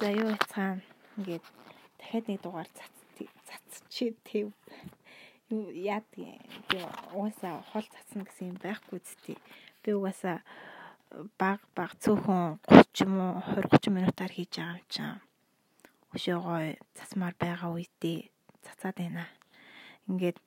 [0.00, 0.82] За юу яцгаан
[1.16, 1.44] ингээд
[1.98, 2.68] дахиад нэг дугаар
[3.46, 4.50] цацчих тэв
[5.50, 6.78] яадгийн би
[7.14, 9.38] угаасаа хол цацна гэсэн юм байхгүй зү.
[9.82, 10.42] Би угаасаа
[11.38, 15.22] баг баг цөөхөн 30 юм уу 20 30 минутаар хийж байгаа юм чинь.
[16.14, 16.66] Өшөө гой
[16.98, 18.18] цацмаар байгаа үедээ
[18.66, 19.30] цацаад байна.
[20.10, 20.38] Ингээд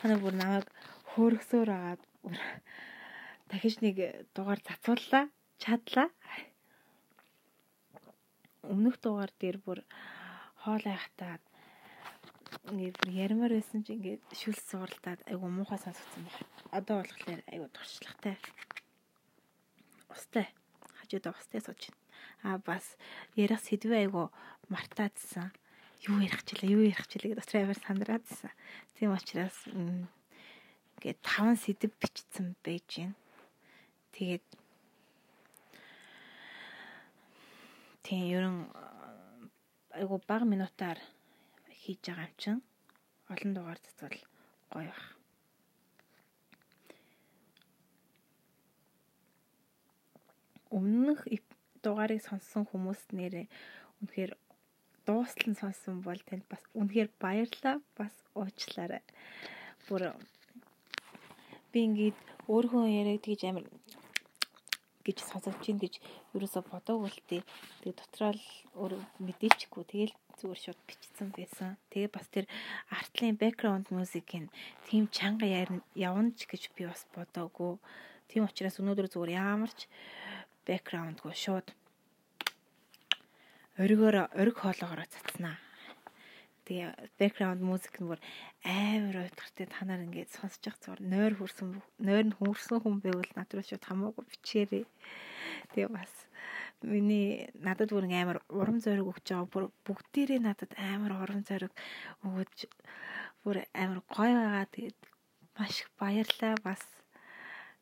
[0.00, 0.66] хана бүр намайг
[1.12, 2.02] хөөргсөөр агаад
[3.52, 3.96] дахиж нэг
[4.32, 5.28] дугаар цацууллаа,
[5.60, 6.08] чадлаа.
[8.62, 9.80] Өмнөх дугаар дээр бүр
[10.62, 11.42] хоол айхтаад
[12.70, 16.46] ингээд бүр ярмаар байсан чи ингээд шүлс сууралтаад айгу муухай сонсогдсон байна.
[16.70, 18.36] Одоо болохоор айгу туршлагатай.
[20.14, 20.46] Устай.
[21.02, 22.00] Хажуудаа устай сууж байна.
[22.46, 22.86] Аа бас
[23.34, 24.30] ярих сэдвээ айгу
[24.70, 25.50] мартаадсан.
[26.06, 28.52] Юу ярих чилээ, юу ярих чилээ гэдэг дотроо амар сандраадсан.
[28.94, 29.58] Тийм учраас
[31.02, 33.18] ингээд таван сэдв бичсэн байж байна.
[34.14, 34.46] Тэгээд
[38.04, 38.58] тийм ерөн
[39.98, 40.98] айгу бага минутаар
[41.80, 42.60] хийж байгаа юм чинь
[43.32, 44.18] олон дугаар цацвал
[44.72, 45.04] гоё бах.
[50.76, 51.20] Өмнөх
[51.84, 53.46] дугаарыг сонссон хүмүүс нэрээ
[54.00, 54.32] үнэхээр
[55.06, 59.02] дуустал нь сонссон бол танд бас үнэхээр баярлалаа бас уучлаарай.
[59.86, 60.02] Бүр
[61.72, 62.18] би ингээд
[62.54, 63.66] өөрөө яриад тэгж амар
[65.06, 65.98] гэж сонсогч ин гэж
[66.34, 67.42] ерөөсө бодоагүй л тээ.
[67.82, 68.44] Тэгээ дотроо л
[68.78, 68.92] өөр
[69.26, 69.82] мэдээчгүй.
[69.90, 71.76] Тэгэл зүгээр шууд бичсэн байсан.
[71.90, 72.46] Тэгээ бас тэр
[72.90, 74.48] артлын background music-ийн
[74.86, 77.76] тийм чанга явна ч гэж би бас бодоагүй.
[78.32, 79.90] Тийм учраас өнөөдөр зүгээр ямар ч
[80.64, 81.68] background-гүй шууд
[83.82, 85.56] оргиоор ориг хоолоогоор цацнаа.
[86.66, 88.20] Тэгээ background music нь бүр
[88.62, 91.68] амар уйтгартай та нар ингээд сонсож явах зүгээр нойр хүрсэн
[91.98, 94.84] нойр нь хүрсэн хүн байвал надруу шууд хамаагүй бичээрэй.
[95.74, 96.12] Тэгээ бас.
[96.82, 99.50] Миний надад бүр амар урам зориг өгч байгаа.
[99.50, 101.74] Бүр бүгдээрээ надад амар урам зориг
[102.22, 102.58] өгөөж
[103.42, 104.66] бүр амар гоё байгаа.
[104.70, 104.98] Тэгээд
[105.58, 106.54] маш их баярлалаа.
[106.62, 106.82] Бас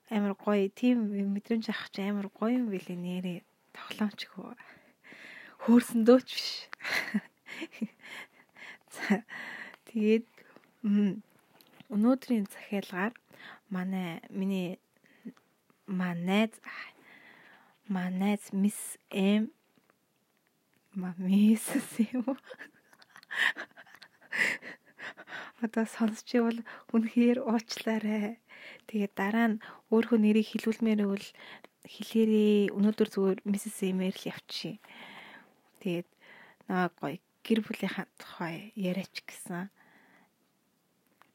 [0.09, 3.39] амар гоё тийм мэдрэмж авах чи амар гоё юм билий нэрээ
[3.77, 4.57] тоглоомчгүй
[5.65, 6.49] хөөрсөн дөөч биш
[9.89, 10.27] Тэгээд
[11.95, 13.13] өнөөдрийн захиалгаар
[13.75, 14.79] манай миний
[15.87, 16.53] манайз
[17.89, 19.51] манайз мисс М
[20.95, 21.65] мамис
[22.13, 22.37] юм.
[25.63, 26.61] Одоо сонсч ивэл
[26.95, 28.39] үнэхээр уучлаарай.
[28.89, 29.61] Тэгээд дараа нь
[29.93, 31.27] өөрөө нэрийг хэлүүлмээр бол
[31.95, 34.79] хэлээрээ өнөөдөр зүгээр миссис Эмэр л явчих.
[35.81, 36.09] Тэгээд
[36.69, 39.71] наа гоё гэр бүлийнхаа тухай яриач гэсэн.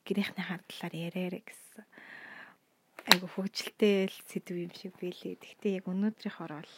[0.06, 1.86] Гэрийнхнийхаа талаар яриарэ гэсэн.
[3.10, 5.38] Айгу хөвгөлтэй л сэдв юм шиг билээ.
[5.42, 6.74] Гэхдээ яг өнөөдрийнх орол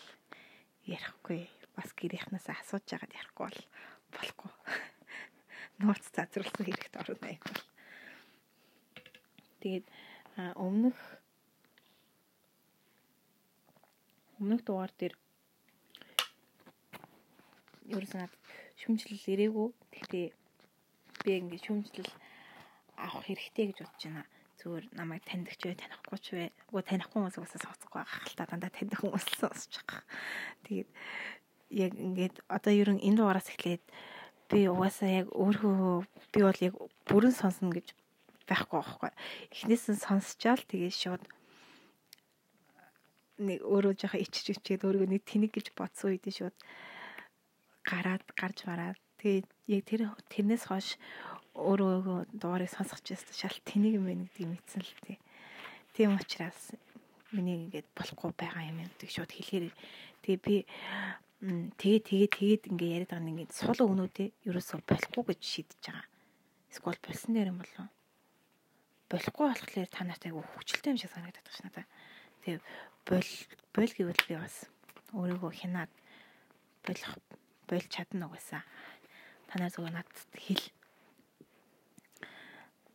[0.88, 1.47] ярихгүй.
[1.75, 3.61] Бас гэрийнхнээс асууж яагаад ярихгүй бол
[4.15, 4.51] болохгүй.
[5.83, 7.63] Нууц зазруулсан хэрэгт орно юм бол.
[9.61, 9.85] Тэгээд
[10.55, 10.97] өмнөх
[14.39, 15.15] өмнөх дугаар дээр
[17.89, 18.47] ерөөсөн надад
[18.81, 19.67] шүмжлэл ирээгүй.
[19.93, 20.25] Тэгтээ
[21.25, 22.13] би ингээд шүмжлэл
[22.97, 24.23] авах хэрэгтэй гэж бодож байна.
[24.57, 26.49] Зүгээр намайг таньдаг ч бай, танихгүй ч бай.
[26.73, 28.01] Уу танихгүй хүмүүс уусаа сонсохгүй
[28.38, 30.01] та дандаа таньдаг хүмүүс л сонсож байгаа.
[30.65, 30.89] Тэгээд
[31.69, 33.83] яг ингээд одоо ерөн энэ дугаараас эхлээд
[34.49, 36.73] би угаасаа яг өөрөө би бол яг
[37.05, 37.94] бүрэн сонсно гэж
[38.47, 39.11] байхгүй байхгүй.
[39.51, 41.23] Эхнээс нь сонсчаал тэгээ шууд
[43.44, 46.55] нэг өөрөө жоохон ичж ичгээд өөрийгөө нэг тэнэг гэж бодсон үед шууд
[47.88, 51.00] гараад гарч мараад тэгээд яг тэр тэрнээс хойш
[51.56, 55.18] өөрөө дугаарыг сонсох гэсэн шал тэнийг юм байна гэдгийг мэдсэн л тий.
[55.96, 56.75] Тийм учраас
[57.31, 59.66] миний ингээд болохгүй байгаа юм гэдэг шууд хэлэхээр
[60.22, 60.56] тэгээ би
[61.80, 66.06] тэгээ тэгээ тэгээд ингээд яриад байгаа нэг ингээд сул өгнүүдээ ерөөсөө болохгүй гэж шийдэж байгаа.
[66.69, 67.90] Эсвэл болсон нэр юм болов
[69.09, 71.88] болохгүй болохоор та нарт айгу хүчлээ юм шиг санагдаад байна надад.
[72.44, 72.59] Тэгээ
[73.08, 73.30] бол
[73.74, 74.56] бол гэвэл би бас
[75.16, 75.92] өөрийгөө хянаад
[76.83, 77.12] болох
[77.69, 78.64] болж чадна угаасаа.
[79.52, 80.66] Танаа зүгээр надад хэл.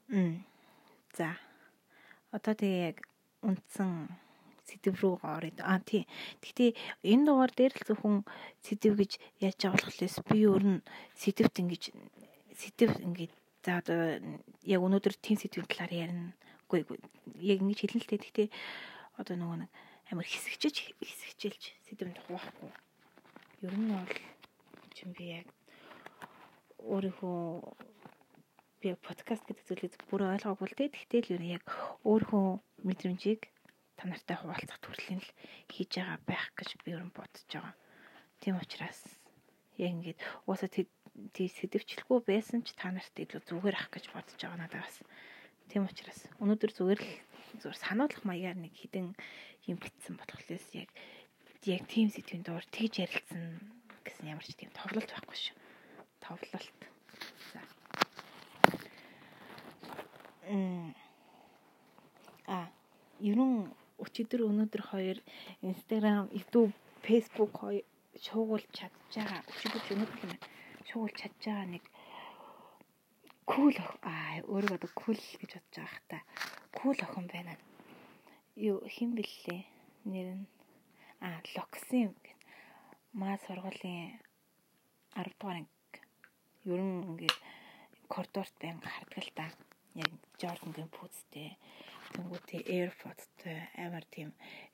[0.09, 0.45] Мм.
[1.17, 1.37] За.
[2.33, 2.99] Одоо тэгээ яг
[3.45, 4.09] үндсэн
[4.65, 5.53] сэдв рүү орё.
[5.61, 6.09] А тий.
[6.41, 6.73] Гэхдээ
[7.05, 8.17] энэ дугаар дээр л зөвхөн
[8.65, 9.13] сэдв гэж
[9.45, 10.85] яаж байгаа болохлээс би өөр нь
[11.19, 11.83] сэдвт ингэж
[12.57, 13.31] сэдв ингэж
[13.65, 14.01] за одоо
[14.65, 16.33] яг өнөөдөр тийм сэдвийн талаар ярина.
[16.67, 16.99] Үгүй
[17.41, 18.23] яг ингэж хэлнэ л дээ.
[18.25, 18.49] Гэхдээ
[19.21, 19.71] одоо нөгөө нэг
[20.11, 22.71] амар хэсэгчэж хэсэгчэлж сэдвэнд хуваахгүй.
[23.65, 24.13] Ер нь бол
[25.02, 25.49] чинь би яг
[26.78, 27.43] өөрийнхөө
[28.82, 30.94] би подкаст гэдэг зүйлийг бүр ойлгоогүй л дээ.
[30.94, 31.66] Тэгтэл ер нь яг
[32.06, 32.46] өөрийнхөө
[32.87, 33.50] мэдрэмжийг
[33.99, 35.31] та нартай хуваалцах төрлийн л
[35.66, 37.75] хийж байгаа байх гэж би нь бодож байгаа.
[38.38, 39.02] Тийм учраас
[39.78, 44.58] яг ингээд уусаа тий сэдвчлгүй байсан ч та нарт илүү зүгээр ах гэж бодож байгаа
[44.62, 45.02] надад бас.
[45.66, 47.10] Тийм учраас өнөөдөр зүгээр л
[47.58, 49.19] зүгээр сануулгах маягаар нэг хідэн
[49.66, 50.90] юм битсэн болохлээс яг
[51.66, 55.56] яг тийм сэдвийн доор тэгж ярилцсан гэсэн ямар ч тийм товлолт байхгүй шүү.
[56.22, 56.81] Товлолт.
[57.52, 57.60] За.
[60.50, 60.94] Мм.
[62.46, 62.69] А,
[63.22, 63.70] ерөн
[64.02, 65.19] өчигдөр өнөөдөр хоёр
[65.62, 66.75] Instagram, YouTube,
[67.06, 67.84] Facebook хоёр
[68.19, 69.40] шуугуулж чадж байгаа.
[69.50, 70.32] Өчигдөр өнөөдөр юм
[70.88, 71.84] шуугуулж чадж байгаа нэг
[73.46, 76.19] кул аа өөрөө одоо кул гэж бодож байгаа хта.
[76.78, 77.54] Кул охин байна.
[78.56, 79.62] Юу хэн бэлээ?
[80.10, 80.46] Нэр нь
[81.20, 82.42] аа Локсим гэх.
[83.20, 84.20] Маа сургуулийн
[85.14, 86.00] 10 дугаар анги.
[86.73, 87.38] Ер нь ингээд
[88.12, 89.47] коридорт байнга хардаг л та.
[90.03, 90.11] Яг
[90.41, 91.50] Jordan-гийн пүүцтэй
[92.12, 94.29] Тэнгүүтээ AirPod-той амар тийм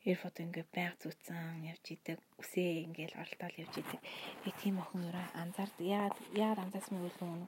[0.08, 2.18] AirPod ингээ байг зүтсэн явж идэг.
[2.42, 4.00] Үсээ ингээл оролдоод явж идэг.
[4.42, 7.46] Би тийм охин өрөө анзаард яагаад яагаад анзаарсан бэ гэвэл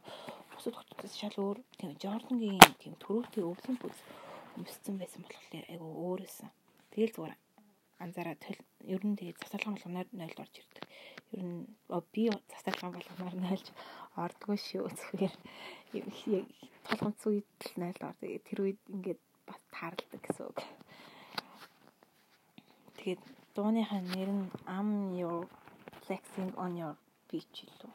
[0.54, 3.98] бусад хотоос шал өөр тийм Jordan-гийн тийм төрөвтэй өвлөн бүз
[4.58, 6.50] өмссөн байсан болохоор айгу өөрөөсөн.
[6.92, 7.34] Тэгэл зүгээр
[8.04, 8.42] анзаараад
[8.94, 10.79] ер нь тэгээд засалгаан болгоноор 0 орж ирдэг.
[11.32, 11.62] Ер нь
[12.12, 13.70] би засалгаан болгоноор 0
[14.24, 14.86] ордгоо шүү.
[14.98, 15.34] Зүгээр
[16.86, 18.30] толгомц үед л 0 ордог.
[18.46, 20.58] Тэр үед ингээд бас таарладаг гэсэн үг.
[22.98, 23.22] Тэгээд
[23.54, 24.90] дууныхаа нэр нь Am
[25.20, 25.46] Your
[26.02, 26.94] Flexing on Your
[27.28, 27.92] Beach лөө.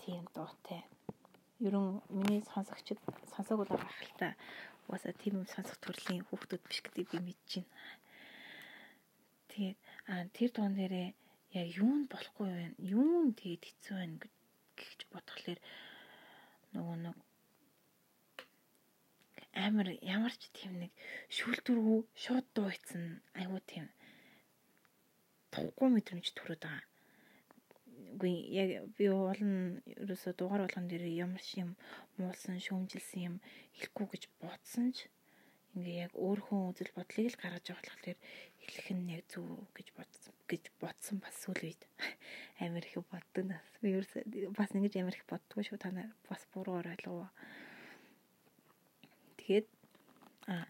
[0.00, 0.84] Тийм дуутай.
[1.64, 3.00] Ерөн миний сонсогчд
[3.32, 4.32] сонсоогүй байгаа хальтаа
[4.86, 7.72] угаасаа тийм юм сонсох төрлийн хүүхдүүд биш гэдгийг би мэдэж байна.
[9.50, 9.78] Тэгээд
[10.36, 11.08] тэр дуун дээрээ
[11.60, 12.66] яг юу нь болохгүй вэ?
[12.96, 14.16] Юу нь тэгээд хэцүү байна
[14.78, 15.60] гэж бодхолоор
[16.74, 17.16] нөгөө нэг
[19.66, 20.92] амар ямар ч тийм нэг
[21.36, 23.04] шүүлтүргүй шууд дууйцсан
[23.40, 23.86] айгуу тийм
[25.52, 26.86] тухгүй мэдрэмж төрөд байгаа.
[28.14, 31.70] Үгүй яг би уулын ерөөсө дугаар болгон дээр ямар ч юм
[32.18, 33.36] муулсан шөөмжилсэн юм
[33.74, 35.10] хэлэхгүй гэж бодсон ч
[35.76, 38.18] ингээ яг өөрхөн үзэл бодлыг л гаргаж байгаа болохоор
[38.62, 39.44] хэлэх нь яг зөв
[39.76, 41.82] гэж бодсон гэж бодсон бас сүүл үед
[42.64, 43.64] амар их боддог нас.
[43.80, 44.24] Би ерөөсө
[44.56, 47.28] бас ингэж амар их боддгоо шүү та нар бас буруу ойлгоо.
[49.40, 49.68] Тэгээд
[50.52, 50.68] а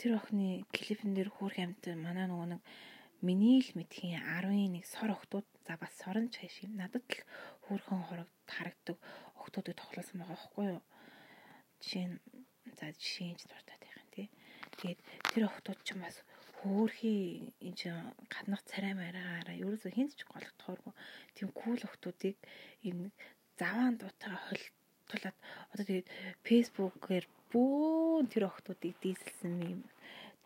[0.00, 2.62] тэр охины клипэн дээр хөөх амт манай нөгөө нэг
[3.20, 7.26] миний л мэдхийн 11 сор охтууд за бас сорон чаш юм надад л
[7.66, 8.96] хөөхөн хорог харагдаг
[9.42, 10.82] охтуудыг тоглосон байгаа байхгүй юу
[11.82, 12.16] жишээ нь
[12.78, 13.77] за жишээ нь тий
[14.78, 16.16] Тэгээд тэр охтууд ч бас
[16.58, 17.82] хөөхий энэ ч
[18.32, 20.94] гаднах царай мараагаараа ерөөсөө хинт ч голдохооргүй
[21.34, 22.36] тийм кул охтуудыг
[22.88, 23.10] энэ
[23.58, 25.36] заваан дуутайгаа холтуулаад
[25.72, 26.08] одоо тэгээд
[26.46, 29.80] фэйсбүүкээр бүүн тэр охтуудыг дийсэлсэн юм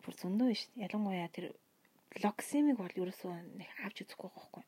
[0.03, 0.67] бүр зөндөө биш.
[0.75, 1.55] Ялангуяа тэр
[2.23, 4.63] локсимиг бол ерөөсөө нэг авч үзэхгүй байхгүй.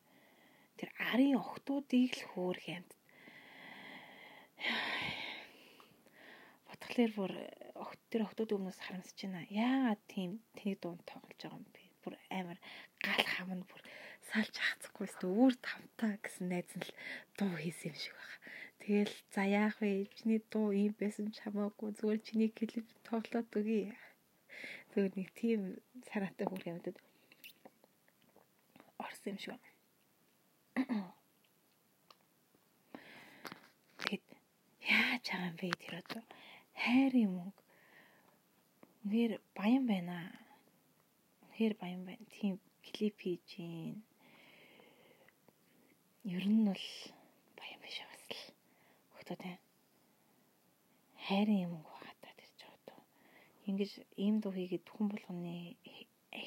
[0.80, 2.92] Тэр арын охтуудыг л хөөх юмд.
[6.68, 7.34] Ботхолэр бүр
[7.76, 9.44] охт тэр охтуудын өмнөөс харамсаж байна.
[9.52, 11.84] Яагаад тийм тэний дунд тоглож байгаа юм бэ?
[12.04, 12.60] Бүр амар
[13.04, 13.82] гал хам нь бүр
[14.30, 16.92] салж хацахгүй өстө өөр тавтаа гэсэн найз нь л
[17.38, 18.40] дуу хийсэн юм шиг байна.
[18.82, 20.08] Тэгэл за яах вэ?
[20.16, 23.92] Чиний дуу ийм байсан ч хамаагүй зүгээр чиний клип тоглоод өгье.
[24.92, 25.60] Зүгээр нэг тийм
[26.08, 26.98] санаатай бүр юмдад
[29.04, 29.64] орсон юм шиг.
[34.00, 34.26] Тэгэд
[34.96, 36.24] яаж байгаа юм бэ тэр одоо
[36.82, 37.65] хайрын мөнгө
[39.12, 40.18] нэр баян байна.
[41.58, 42.26] Нэр баян байна.
[42.34, 44.04] Тийм клип хийж гин.
[46.24, 46.86] Ер нь бол
[47.58, 48.56] баян биш бас л
[49.26, 49.58] тогтоотой
[51.26, 53.00] хайрын юм хаатай тэр ч одоо
[53.70, 53.92] ингэж
[54.26, 55.78] ийм дуу хийгээд хүн болгоны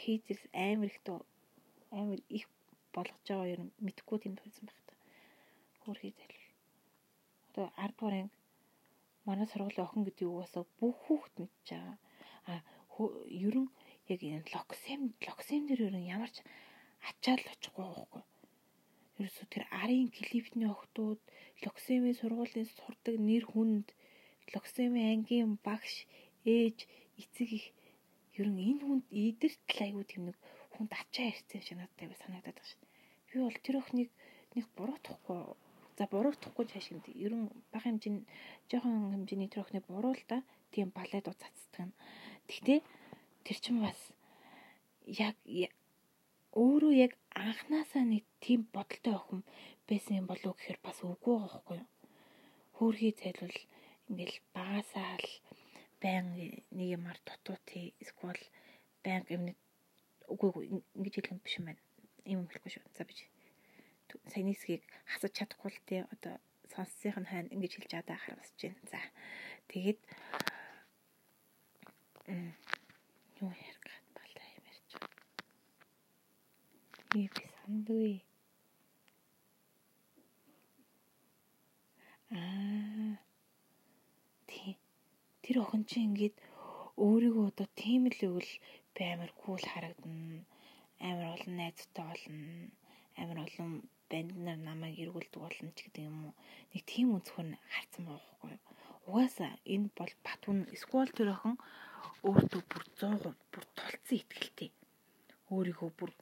[0.01, 1.19] хийдэл амар их дуу
[1.91, 2.47] амар их
[2.95, 4.95] болгож байгаа юм мэдхгүй тийм туйсан байх та
[5.83, 6.35] хөөр хийдэл
[7.51, 8.37] одоо 10 дугаар анги
[9.27, 11.97] манай сургуулийн охин гэдэг угаасаа бүх хүүхд мэдж байгаа
[12.51, 12.55] а
[13.47, 13.67] ерөн
[14.13, 16.39] яг энэ локсем локсем дээр ерөн ямар ч
[17.09, 18.23] ачаал очихгүй байхгүй
[19.19, 21.21] ерөөсө тэр арын клипний охтууд
[21.65, 23.87] локсемийн сургуулийн сурдаг нэр хүнд
[24.55, 25.95] локсемийн ангийн багш
[26.57, 26.79] ээж
[27.23, 27.67] эцэг их
[28.39, 30.37] ерөн энэ хүнд идэрт л айгүй тийм нэг
[30.75, 32.81] хүнд ачаа ирсэн шиг надад санагдаад байна шин.
[33.29, 34.11] Би бол тэр охиныг
[34.55, 35.41] нэг буруутахгүй
[35.99, 38.25] за буруутахгүй цаашинд ерөн бага хэмжээний
[38.71, 41.91] жоохон хэмжээний тэр охиныг буруул та тийм балет уцацдаг.
[42.49, 42.81] Гэхдээ
[43.45, 44.01] тэр чинь бас
[45.05, 45.37] яг
[46.57, 49.43] өөрөө яг анханасаа нэг тийм бодолтой охин
[49.89, 51.89] байсан юм болов гэхээр бас үгүй байхгүй юу.
[52.77, 53.59] Хөөрхий зайлвал
[54.09, 55.29] ингээл багасаа л
[56.03, 56.27] байн
[56.77, 58.43] нэг юмар дутууti эсвэл
[59.05, 59.43] байн юм
[60.33, 60.65] үгүй үгүй
[60.97, 61.83] ингэж хэлэх юм биш юм байна.
[62.29, 62.85] Ийм юм хэлэхгүй шүү.
[62.97, 63.21] За бич.
[64.33, 66.35] саяны хэсгийг хасаж чадахгүй л тий одоо
[66.73, 68.81] сонссных нь хань ингэж хэлж чадаа харамсаж байна.
[68.93, 69.01] За.
[69.69, 70.01] Тэгээд
[73.41, 75.17] юу ярих гад балаа юм ярьж байна.
[77.19, 78.11] Би би сандгүй.
[82.31, 83.17] Аа.
[84.47, 84.77] Тий.
[85.43, 86.37] Тэр охин чи ингээд
[87.07, 88.51] өөрийгөө одоо тийм л үл
[88.95, 90.47] би амар кул харагдана.
[91.03, 92.71] Амар олон найзтай болно.
[93.19, 96.35] Амар олон банд нар намайг эргүүлдэг болно ч гэдэг юм уу.
[96.71, 98.63] Нэг тийм өнцгөр харцсан байхгүй юу.
[99.11, 101.59] Угаасаа энэ бол Батүн сквал тэр охин
[102.23, 104.71] өөртөө бүр 100% бүр тулцсан ихтгэлтэй.
[105.51, 106.15] Өөрийгөө бүр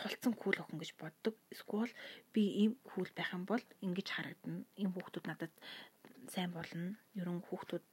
[0.00, 1.34] тулцсан кул охин гэж боддог.
[1.52, 1.92] Сквал
[2.32, 4.64] би ийм кул байх юм бол ингэж харагдана.
[4.80, 5.52] Ийм хүүхдүүд надад
[6.32, 6.96] сайн болно.
[7.20, 7.84] Ерөн хүүхдүүд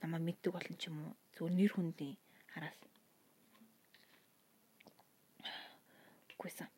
[0.00, 1.14] намайг мэддэг болно ч юм уу.
[1.36, 2.16] Зүгээр нэр хүндийн
[2.56, 2.78] араас.
[6.40, 6.68] Гүйсэн.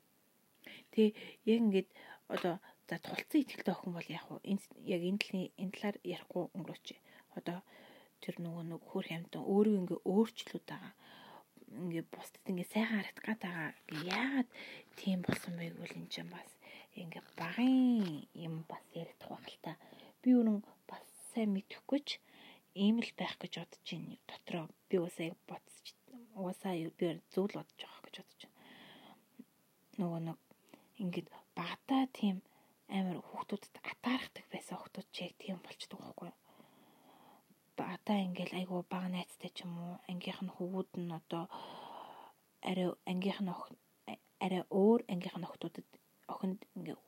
[0.91, 1.15] Тэгээ
[1.47, 1.89] яг ингээд
[2.35, 2.55] одоо
[2.89, 4.27] за тулцсан ихтгэлтэй охин бол яг
[4.95, 6.89] яг энэ талын энэ талаар ярихгүй өнгөрөөч.
[7.39, 7.59] Одоо
[8.23, 10.93] тэр нөгөө нэг хөр хямтан өөрөө ингээ өөрчлөлт байгаа.
[11.73, 13.71] Ингээ бусдад ингээ сайхан харагдах гад байгаа.
[14.05, 14.49] Яагаад
[15.01, 16.51] тийм болсон байг бол энэ чинь бас
[17.01, 19.73] ингээ багын юм бас яригдах байх л та.
[20.21, 20.61] Би өөрөн
[20.91, 22.11] бас сайн мэдэхгүй ч
[22.77, 24.17] ийм л байх гэж бодож байна.
[24.29, 25.87] Дотроо би уусаа яг бодсоч
[26.37, 28.61] уусаа би зөвл бодож байгаа гэж бодож байна.
[30.01, 30.39] Нөгөө нэг
[31.03, 32.37] ингээд багтаа тийм
[32.89, 36.42] амар хүүхдүүдэд атаархдаг байсан хүүхдүүд ч яг тийм болчдөг байхгүй юу?
[38.13, 41.45] Одоо ингээл айгу бага найзтай ч юм уу ангийнх нь хөвгүүд нь одоо
[42.69, 43.53] арай ангийнх нь
[44.45, 45.89] арай өөр ангийнх нь охтуудад
[46.33, 46.99] охинд ингээ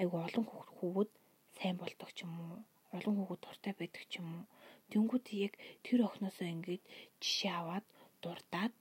[0.00, 0.44] айгу олон
[0.76, 1.10] хөвгүүд
[1.56, 2.56] сайн болдог ч юм уу
[2.96, 4.44] олон хөвгүүд дуртай байдаг ч юм уу.
[4.92, 6.84] Тэнгууд яг тэр охиноосоо ингээд
[7.22, 7.86] жишээ аваад
[8.22, 8.74] дурдаад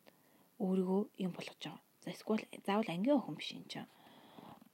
[0.65, 1.79] өөрийгөө юм болгож байгаа.
[2.03, 3.91] За эсвэл заавал ангийн охин биш юм чинь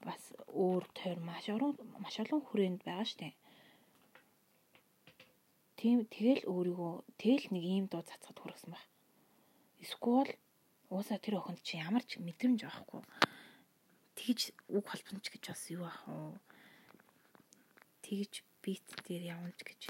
[0.08, 0.22] бас
[0.66, 3.36] өөр тойр маш олон маш олон хүрээнд байгаа штеп
[5.80, 8.84] тийм тэгэл өөрийгөө тэгэл нэг ийм дуу цацгад хүргэсэн баг.
[9.84, 10.32] Эсвэл
[10.90, 13.04] уусаа тэр охинд чи ямар ч мэдрэмж авахгүй.
[14.16, 14.42] Тэгж
[14.72, 16.40] үг холбомч гэж бас юу ах вэ?
[18.06, 19.82] Тэгж бит дээр явж гэж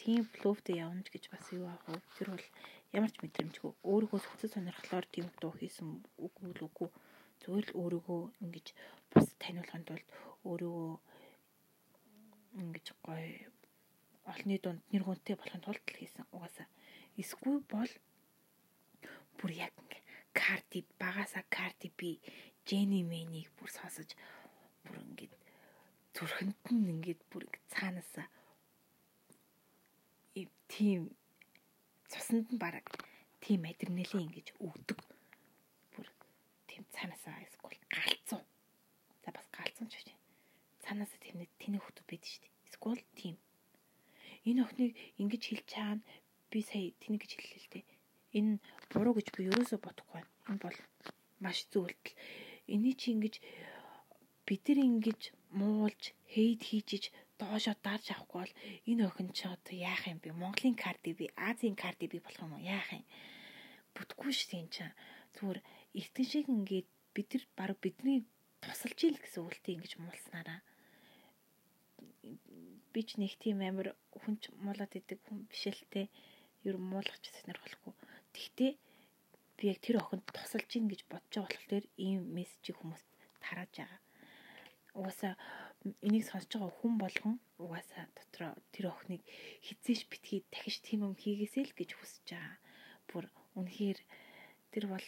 [0.00, 2.00] тийм флоутэй явж гэж бас юу ах вэ?
[2.16, 2.46] Тэр бол
[2.96, 3.70] ямар ч мэдрэмжгүй.
[3.84, 6.88] Өөрийгөө сүнцэд сонирхлоор тийм дуу хийсэн үгүй л үгүй.
[7.44, 8.66] Зүгээр л өөрийгөө ингэж
[9.12, 10.06] бас таниулахын тулд
[10.48, 10.90] өөрийгөө
[12.64, 13.59] ингэж гоё
[14.28, 16.68] олонний дунд нэр хүнтэй болохын тулд л хийсэн угаасаа.
[17.20, 17.92] Эсвэл бол
[19.38, 19.74] бүр яг
[20.32, 22.20] карти багасаа карти би
[22.68, 24.10] Жени Мэнийг бүр сонсож
[24.84, 25.34] бүр ингээд
[26.14, 28.26] зүрхэнд нь ингээд бүр цаанаасаа
[30.70, 31.02] тийм
[32.10, 32.86] цуснд нь бараг
[33.42, 35.00] тийм адреналин ингэж өгдөг.
[35.92, 36.06] Бүр
[36.70, 38.42] тийм цаанаасаа эсвэл галзуу.
[39.22, 40.08] За бас галзуу ч гэж.
[40.84, 42.54] Цаанаасаа нэг тэний хөтөв бид шүү дээ.
[42.70, 43.34] Эсвэл тийм
[44.48, 44.62] энэ
[45.40, 46.04] ингэж хэлж чаана
[46.52, 47.84] би сая тэнийг гэж хэллээ л дээ.
[48.36, 48.52] Энэ
[48.92, 50.30] буруу гэж би ерөөсөө бодохгүй байна.
[50.52, 50.78] Энэ бол
[51.40, 52.06] маш зөвлөлт.
[52.68, 53.40] Эний чи ингэж
[54.44, 55.20] бид нар ингэж
[55.56, 57.04] муулж, хейт хийжиж
[57.40, 58.54] доошоо дарж авахгүй бол
[58.84, 60.36] энэ охин ч одоо яах юм бэ?
[60.36, 62.60] Монголын карди би, Азийн карди би болох юм уу?
[62.60, 63.04] Яах юм?
[63.96, 64.96] Бүтггүй шүү дээ энэ чинь.
[65.40, 65.58] Зүгээр
[65.96, 68.28] эртэн шиг ингээд бид нар баг бидний
[68.60, 70.60] тусалж ийл гэсэн үгтэй ингэж муулснараа
[72.92, 76.06] би ч нэг тийм амар хүнч муулаад идэг хүн бишэлтэй
[76.68, 77.94] ер нь муулах ч сонирхолгүй.
[78.34, 78.72] Тэгтээ
[79.56, 83.02] би яг тэр охинд тусалж ийн гэж бодож байгаа болохоор ийм мессежийг хүмүүс
[83.44, 84.00] тарааж байгаа.
[84.98, 85.34] Угаасаа
[86.06, 89.22] энийг сонсож байгаа хүн болгон угаасаа дотроо тэр охиныг
[89.66, 92.56] хизээш битгий дахиж тийм юм хийгээсэй л гэж хүсэж байгаа.
[93.08, 93.24] Бүр
[93.58, 93.98] үнэхээр
[94.72, 95.06] тэр бол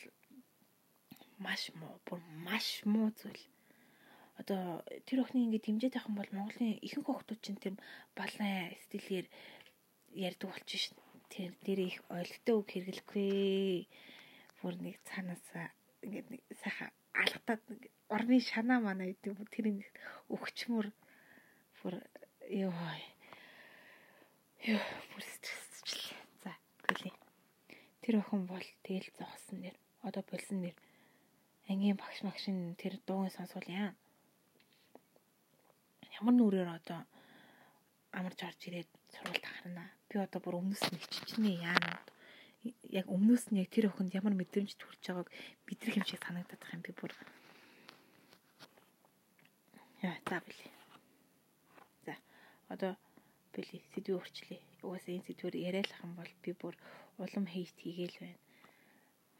[1.45, 3.43] маш муу, бүр маш муу зүйл
[4.43, 7.75] одоо тэр охины ингээд авах юм бол Монголын ихэнх охтууд чинь тэр
[8.19, 9.27] балан стилээр
[10.11, 10.99] ярьдаг болчих шин.
[11.31, 13.87] Тэр дээр их ойлгохтой үг хэрэглэхгүй.
[14.59, 15.47] Бүр нэг цаанаас
[16.03, 17.63] ингээд нэг сайхан алгатаад
[18.11, 19.89] орны шанаа манай гэдэг тэр нэг
[20.35, 20.87] өгчмөр
[21.79, 21.95] бүр
[22.51, 22.75] ёо
[24.75, 24.83] ёо
[25.15, 26.19] бүр стрессчлээ.
[26.43, 26.53] За
[26.91, 27.15] гэлээ.
[28.03, 30.77] Тэр охин бол тэгэл зогсон нэр одоо болсон нэр
[31.71, 33.95] ангийн багш магшин тэр дуугийн сонсвол яа
[36.23, 37.01] ямар нүрээр одоо
[38.15, 39.91] амарч орж ирээд сургуульд харна.
[40.07, 41.99] Би одоо бүр өмнөөс нь хиччихнэ яана.
[42.95, 45.29] Яг өмнөөс нь яг тэр охинд ямар мэдрэмж төрж байгааг
[45.67, 47.11] мэдрэх юм шиг санагдаад байгаа юм би бүр.
[50.07, 50.67] Яа, за били.
[52.07, 52.15] За,
[52.71, 52.95] одоо
[53.51, 54.61] били сэдвээ өрчлээ.
[54.87, 56.75] Угаасаа энэ сэдвээр яриалах юм бол би бүр
[57.19, 58.41] улам хейт хийгээл байна.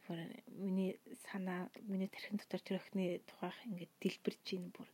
[0.03, 0.19] Бүр
[0.59, 0.99] миний
[1.31, 4.91] санаа, миний тархин дотор тэр охины тухайх ингээд дэлбэрж ийн бүр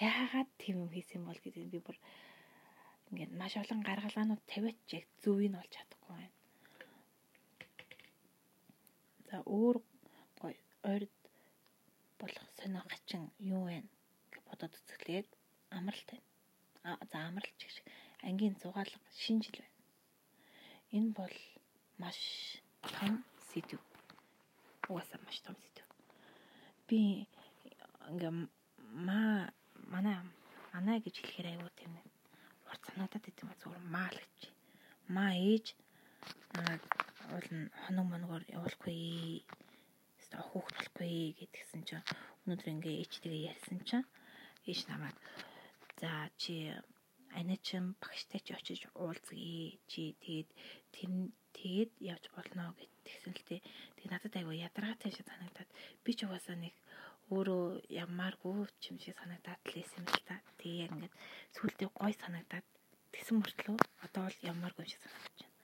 [0.00, 1.96] яагаад тийм юм хийсэн бол гэдэг би бүр
[3.10, 6.36] ингээд маш олон гаргалгаанууд тавиач яг зөвийг олж чадахгүй байна.
[9.28, 9.76] За өөр
[10.40, 10.56] гоё
[10.92, 11.14] ойрд
[12.20, 13.78] болох сонио хачин юу вэ
[14.32, 15.26] гэж бодоод үзэхлээр
[15.78, 16.28] амралт байна.
[16.88, 17.74] А за амралт гэж
[18.28, 19.78] ангийн зугаалга шинжил байна.
[20.96, 21.36] Энэ бол
[22.02, 22.18] маш
[22.96, 23.14] том
[23.48, 23.80] сэдв.
[24.88, 25.84] Угаасаа маш том сэдв.
[26.88, 27.28] Би
[28.08, 28.38] ингээм
[29.08, 29.52] маа
[29.94, 30.16] манай
[30.74, 32.06] манай гэж хэлэхээр аюу тийм нэг
[32.70, 34.40] урт санагдаад идэв юм зүгээр маа л гэж.
[35.16, 35.66] Маа ээж
[37.34, 37.48] уул
[37.82, 39.00] хоног моногоор явуулахгүй
[40.20, 42.06] өстой хүүхд болохгүй гэдгсэн чинь
[42.42, 44.06] өнөөдөр ингээ ээжтэйгээ ярьсан чинь
[44.70, 45.16] ээж намайг
[46.00, 46.54] за чи
[47.40, 50.50] аничин багштай ч очиж уулзъя чи тэгээд
[50.94, 51.10] тэр
[51.56, 53.60] тэгээд явж болно гэдгсэн л тээ.
[53.96, 55.70] Тэгээд надад айгу ядаргаатай шиг санагдаад
[56.04, 56.74] би ч угаасаа нэг
[57.30, 57.64] өөрөө
[58.04, 60.34] ямааргүй ч юм шиг санагдаад лээсэн юм л та.
[60.58, 61.14] Тэгээ яг ингээд
[61.54, 62.66] сүултээ гой санагдаад
[63.14, 65.58] тэгсэн мөртлөө одоо бол ямааргүй юм шиг санагдаж байна.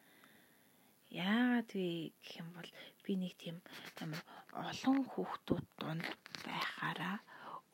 [1.27, 1.89] Яагаад вэ
[2.23, 2.71] гэх юм бол
[3.05, 3.57] би нэг тийм
[4.03, 4.23] амар
[4.71, 6.07] олон хүүхдүүд донд
[6.47, 7.17] байхаараа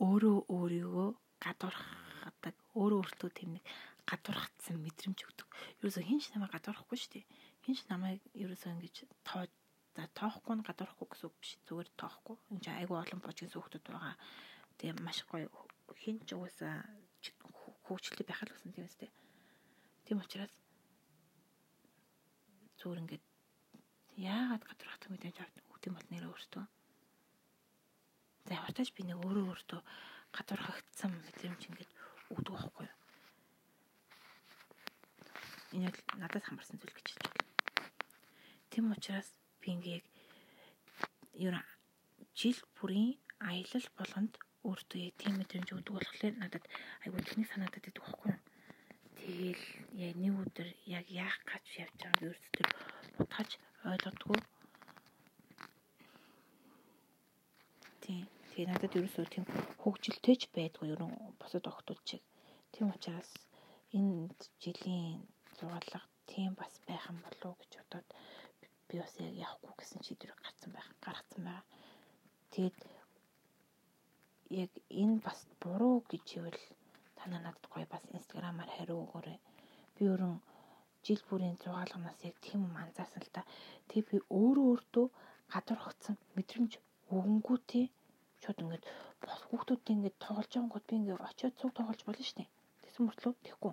[0.06, 1.08] өөрөө өөрийгөө
[1.44, 3.64] гадуурхадаг өөрөө өөртөө тийм нэг
[4.10, 5.48] гадуурхацсан мэдрэмж өгдөг.
[5.80, 7.26] Ерөөсөө хинч намайг гадуурхахгүй шүү дээ.
[7.64, 8.96] Хинч намайг ерөөсөө ингэж
[9.26, 9.50] тоож
[9.92, 11.52] За тоохгүй нь гадуурхгүй гэсэн үг биш.
[11.68, 12.36] Зүгээр тоохгүй.
[12.52, 14.16] Энд чинь айгүй олон божгийн хүүхдүүд байгаа.
[14.80, 15.48] Тэгээ маш гоё
[16.00, 16.80] хин ч угаасаа
[17.84, 19.10] хөвчлөлтэй байх л болсон тийм үстэй.
[20.08, 20.54] Тийм учраас
[22.80, 23.24] зүгээр ингээд
[24.16, 26.64] яагаад гадуурхах юм гэж авт үгдэм бол нэрээ өөртөө.
[28.48, 29.80] За явартаж би нэг өөрөө өөртөө
[30.32, 31.92] гадуурхагдсан мэдрэмж ингээд
[32.32, 32.98] өгдөг байхгүй юу?
[35.76, 35.88] Энэ
[36.20, 37.44] надад хамарсан зүйл гэж хэлж байна.
[38.72, 39.28] Тийм учраас
[39.74, 40.04] ингээд
[41.46, 41.54] ер
[42.40, 43.12] жил бүрийн
[43.50, 44.32] аялал болгонд
[44.68, 46.64] өөртөө тийм мэдрэмж өгдөг болохоор надад
[47.04, 48.34] айгүй тэнийг санагдаад идэх байхгүй.
[49.18, 49.64] Тэгэл
[50.06, 52.66] яг нэг өдөр яг яах гэж явж байгааг өөртөө
[53.16, 53.50] бодгож
[53.90, 54.38] ойлгодгүй.
[58.02, 58.26] Тийм.
[58.50, 59.44] Тэгээ надад ерөөсөө тийм
[59.82, 62.22] хөгжилтэй ч байдгүй ерөн босод огтуд чиг.
[62.72, 63.30] Тийм учраас
[63.98, 64.30] энэ
[64.62, 68.08] жилийн зугаалга тийм бас байх юм болов уу гэж бодоод
[68.92, 71.64] би бас яг явахгүй гэсэн шийдвэр гарцсан байх гаргацсан байгаа.
[72.52, 72.78] Тэгээд
[74.62, 74.70] яг
[75.02, 76.60] энэ бас буруу гэж ивэл
[77.16, 79.38] та надад гоё бас инстаграмаар хариу өгөөрэй.
[79.96, 80.36] Би өрөн
[81.06, 83.48] жил бүрийн зугаалганаас яг тийм юм анзаарсан л та.
[83.88, 85.06] Тэг би өөрөө өөртөө
[85.52, 86.72] гадуурхагдсан мэдрэмж
[87.16, 87.80] өгөнгүү те
[88.42, 88.84] шууд ингээд
[89.24, 92.44] бос хүүхдүүдтэй ингээд тоглож байгаагууд би ингээд очиод цуг тоглож болно штэ.
[92.84, 93.72] Тэсэн мөртлөө тэхгүй.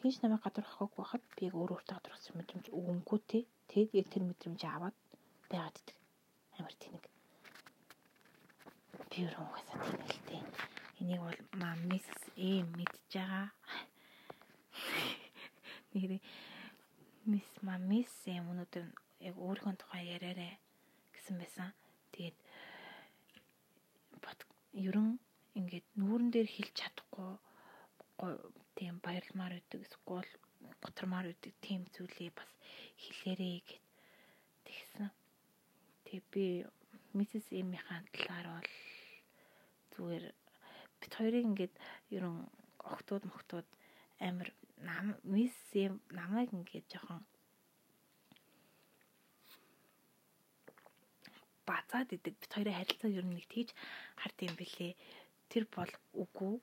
[0.00, 4.24] Хинч намайг гадуурхахгүй байхад би яг өөрөө өөртөө гадуурхсан мэдрэмж өгөнгүү те Тэгэд яг тэр
[4.24, 4.96] мэдрэмжээ аваад
[5.52, 5.96] байгаад идэг.
[6.56, 7.04] Амар тэнэг.
[9.12, 10.40] Би өөрөө угаасаа тэнэлтэй.
[11.04, 12.08] Энийг бол мамис
[12.40, 13.52] ээ мэдж байгаа.
[15.92, 16.16] Нэр
[17.28, 18.86] мис мамис ээ өнөөдөр
[19.28, 20.56] яг өөрийнхөө тухай яриарэ
[21.12, 21.68] гэсэн байсан.
[22.16, 22.36] Тэгээд
[24.72, 25.20] ерөн
[25.60, 27.36] ингээд нүүрэн дээр хэлж чадахгүй
[28.78, 30.30] тийм баярламаар өгдөг эсвэл
[30.84, 32.50] готормаар өгдөг тийм зүйлээ бас
[33.02, 33.84] хэлээрээ гэд
[34.66, 35.10] тэгсэн.
[36.06, 36.62] Тэг би
[37.18, 38.70] миссис Эмийнхаа талаар бол
[39.94, 40.24] зүгээр
[41.00, 41.74] бит хоёрыг ингээд
[42.16, 42.46] ерөн
[42.78, 43.68] охтууд мохтууд
[44.22, 44.48] амар
[44.88, 47.22] нам мисс Эм намайг ингээд жоохон
[51.68, 53.68] базаад идэг бит хоёрын харилцаа ер нь нэг тийж
[54.20, 54.92] хард юм бэлээ.
[55.50, 56.54] Тэр бол үгүй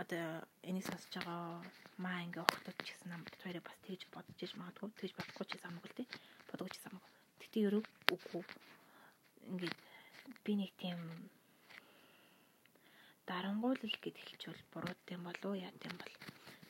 [0.00, 0.26] одоо
[0.68, 1.62] энийг сонсож байгаа
[2.04, 5.52] маа ингээ охтод ч гэсэн намд хоёроо бас тэгж бодож иж магадгүй тэгж бодохгүй ч
[5.62, 6.06] самгүй л тий
[6.50, 7.10] бодож ч самгүй.
[7.40, 7.82] Гэтэ ерөө
[8.14, 8.44] үгүй
[9.50, 9.78] ингээд
[10.44, 10.98] би нэг тийм
[13.30, 16.14] дарангуйлал гэд хэлчихвэл буруу тийм болов яа тийм бол.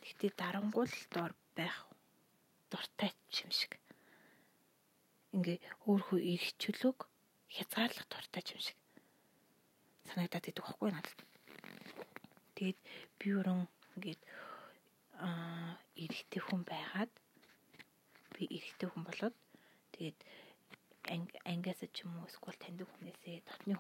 [0.05, 1.77] Гэтэ дарангуйлал дор байх
[2.71, 3.11] дуртай
[3.41, 3.73] юм шиг.
[5.35, 5.59] Ингээ
[5.89, 6.99] өөрөө ирхчлөг
[7.57, 8.79] хязгаарлах дуртай юм шиг
[10.09, 11.19] санагдаад идэх байхгүй надад.
[12.55, 12.79] Тэгээд
[13.19, 14.23] би өрөн ингээд
[15.27, 17.13] аа эрэгтэй хүн байгаад
[18.35, 19.37] би эрэгтэй хүн болоод
[19.95, 20.19] тэгээд
[21.51, 23.75] ангиас ч юм уу эсвэл таньдаг хүнээсээ дотны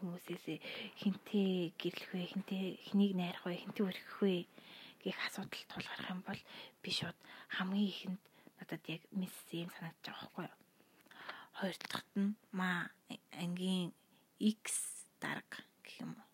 [0.55, 0.61] хүмүүсээсээ
[1.01, 4.47] хинтээ гэрлэх вэ хинтээ хэнийг найрах вэ хинтээ өргөх вэ
[5.03, 6.41] гэх асуудал тулгарх юм бол
[6.83, 7.19] би шууд
[7.57, 8.23] хамгийн ихэнд
[8.59, 10.57] надад яг мисс юм санагдаж байгаа байхгүй юу.
[11.59, 12.91] Хоёр дахьт нь маа
[13.33, 13.93] ангийн
[14.39, 14.63] X
[15.21, 16.27] дарга гэх юм уу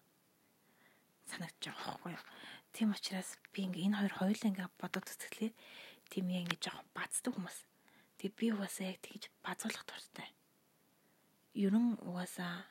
[1.31, 2.25] санагдаж байгаа байхгүй юу.
[2.73, 5.55] Тийм учраас би ингээ энэ хоёр хоёулаа ингээ бодоод үзэхлээр
[6.11, 7.59] тийм яа ингээ жоохон бацдаг хүмүүс.
[8.19, 10.31] Тэгээ би угаасаа яг тэгж базуулах дуртай.
[11.59, 12.71] Ерөн угаасаа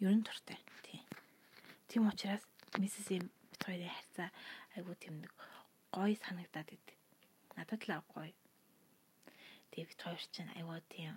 [0.00, 0.58] ерөн дуртай.
[0.86, 1.04] Тийм.
[1.88, 2.42] Тийм учраас
[2.78, 4.28] миссис эм бит хоёрын харьцаа
[4.76, 5.32] айгуу тийм нэг
[5.94, 6.98] гоё санагдаад идэв.
[7.56, 8.34] Надад л гоё.
[9.70, 11.14] Тэгээ бит хоёр чинь айгуу тийм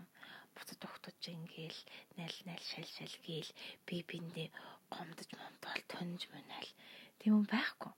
[0.56, 1.82] буцад тогтож ингээл
[2.18, 3.52] найл найл шал шал гээл
[3.88, 4.48] би биндээ
[4.94, 6.70] гомдож момтол тонж мөнаал.
[7.20, 7.94] Тийм юм байхгүй.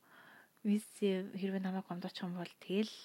[0.68, 1.08] Мисси
[1.40, 2.96] хэрвээ намайг гомдоочих юм бол тэгэл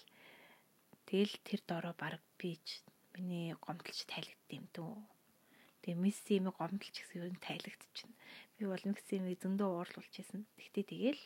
[1.08, 2.82] тэгэл тэр дороо баг бич
[3.14, 5.17] миний гомдлж тайлгд юм дөө.
[5.88, 8.12] Тэгээ мисси юм гомдлж гэсэн юм тайлгдчихна.
[8.60, 10.44] Би бол мисси юм зөндөө уурлуулж байсан.
[10.60, 11.22] Тэгтээ тэгэл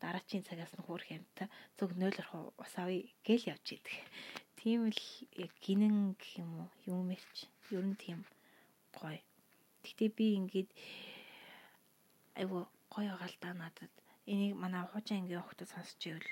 [0.00, 2.16] дараачийн цагаас нь хөөх юмтай зөв 0
[2.56, 3.92] ус авъя гэл явж идэг.
[4.56, 5.02] Тийм л
[5.36, 7.44] яг гинэн гэх юм уу юм мэрч
[7.76, 8.24] ер нь тийм
[8.96, 9.20] гоё.
[9.84, 10.70] Гэтэ би ингээд
[12.40, 13.92] айгу гоё гаалдаа надад
[14.24, 16.30] энийг манай хуужаа ангийн хөлтөд сонсч ивэл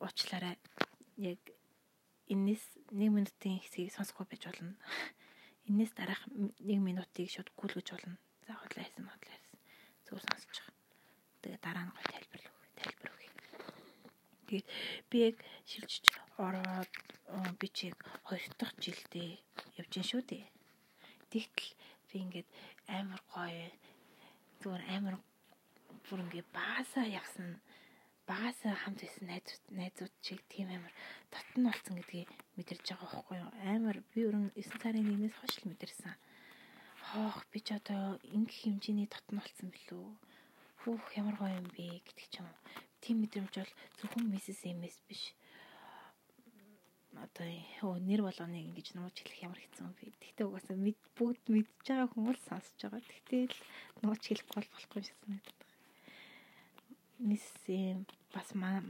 [0.00, 0.56] уучлаарай.
[1.20, 1.40] Яг
[2.32, 4.80] энэс 1 минутын хэсгийг сонсохгүй байж болно.
[5.70, 8.16] Энэс дараах 1 минутыг шууд гүйлгэж болно.
[8.46, 9.58] За хотлаа хийсэн бодлоо хийсэн.
[10.04, 10.76] Зүгээр сонсож байгаа.
[11.42, 12.70] Тэгээ дараа нь гоё тайлбар өгье.
[12.80, 13.30] Тайлбар өгье.
[14.46, 14.68] Тэгээд
[15.10, 15.36] би яг
[15.70, 16.06] шилжиж
[16.46, 16.92] ороод
[17.60, 17.96] би чиг
[18.26, 19.30] хоёр дахь жилдээ
[19.80, 20.44] явж гин шүү дээ.
[21.30, 21.70] Тэгтэл
[22.08, 22.48] би ингээд
[22.98, 23.70] амар гоё
[24.60, 25.16] зүгээр амар
[26.06, 27.62] бүр ингээд баасаа ягсан
[28.30, 30.94] багасаа хамт байсан найзууд найзууд чиг тийм амар
[31.34, 35.68] татн болсон гэдгийг мэдэрч байгаа байхгүй юу амар би өрн 9 сарын 1-ээс хойш л
[35.70, 36.14] мэдэрсэн
[37.08, 38.02] хоох би ч одоо
[38.36, 40.06] ингэх хэмжээний татн болсон билүү
[40.82, 42.58] Хүүх ямар гоё юм бэ гэдэг ч юм уу.
[42.98, 44.66] Тийм мэдрэмж бол зөвхөн Mrs.
[44.74, 45.22] MS биш.
[47.14, 47.46] Одоо
[47.86, 50.10] өө нэр болгоныг ингэж нууж хэлэх ямар хэцүү юм бэ.
[50.10, 50.74] Тэгтээ угаасаа
[51.14, 52.98] бүгд мэдж байгаа хүмүүс сонсож байгаа.
[52.98, 53.58] Тэгтээ л
[54.02, 55.61] нууж хэлэхгүй бол болохгүй шиг санагдаад
[57.22, 58.02] Mrs.
[58.34, 58.82] бас маа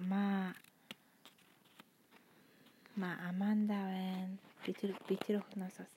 [2.96, 4.38] ма Аманда байна.
[4.64, 5.92] Би тэр би тэр өхнөөс бас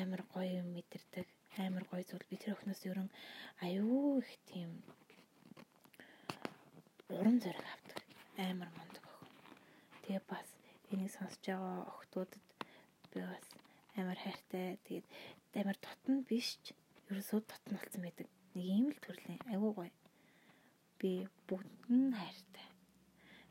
[0.00, 1.26] амар гоё юм мэдэрдэг.
[1.60, 3.08] Амар гоё зүйл би тэр өхнөөс ерөн
[3.60, 4.70] аюу их тийм
[7.12, 7.98] уран зориг авдаг.
[8.40, 9.36] Амар мундаг охин.
[10.08, 10.48] Тэгээ бас
[10.92, 12.42] энийг сонсож байгаа охтуудад
[13.12, 13.44] би бас
[14.00, 14.80] амар хайртай.
[14.88, 15.06] Тэгээд
[15.60, 16.72] амар дотн биш ч
[17.12, 18.28] ерөөсөө дотн болсон байдаг.
[18.56, 19.92] Нэг ийм л төрлийн айгуу гоё.
[20.98, 22.68] Би бүгд нь хайртай.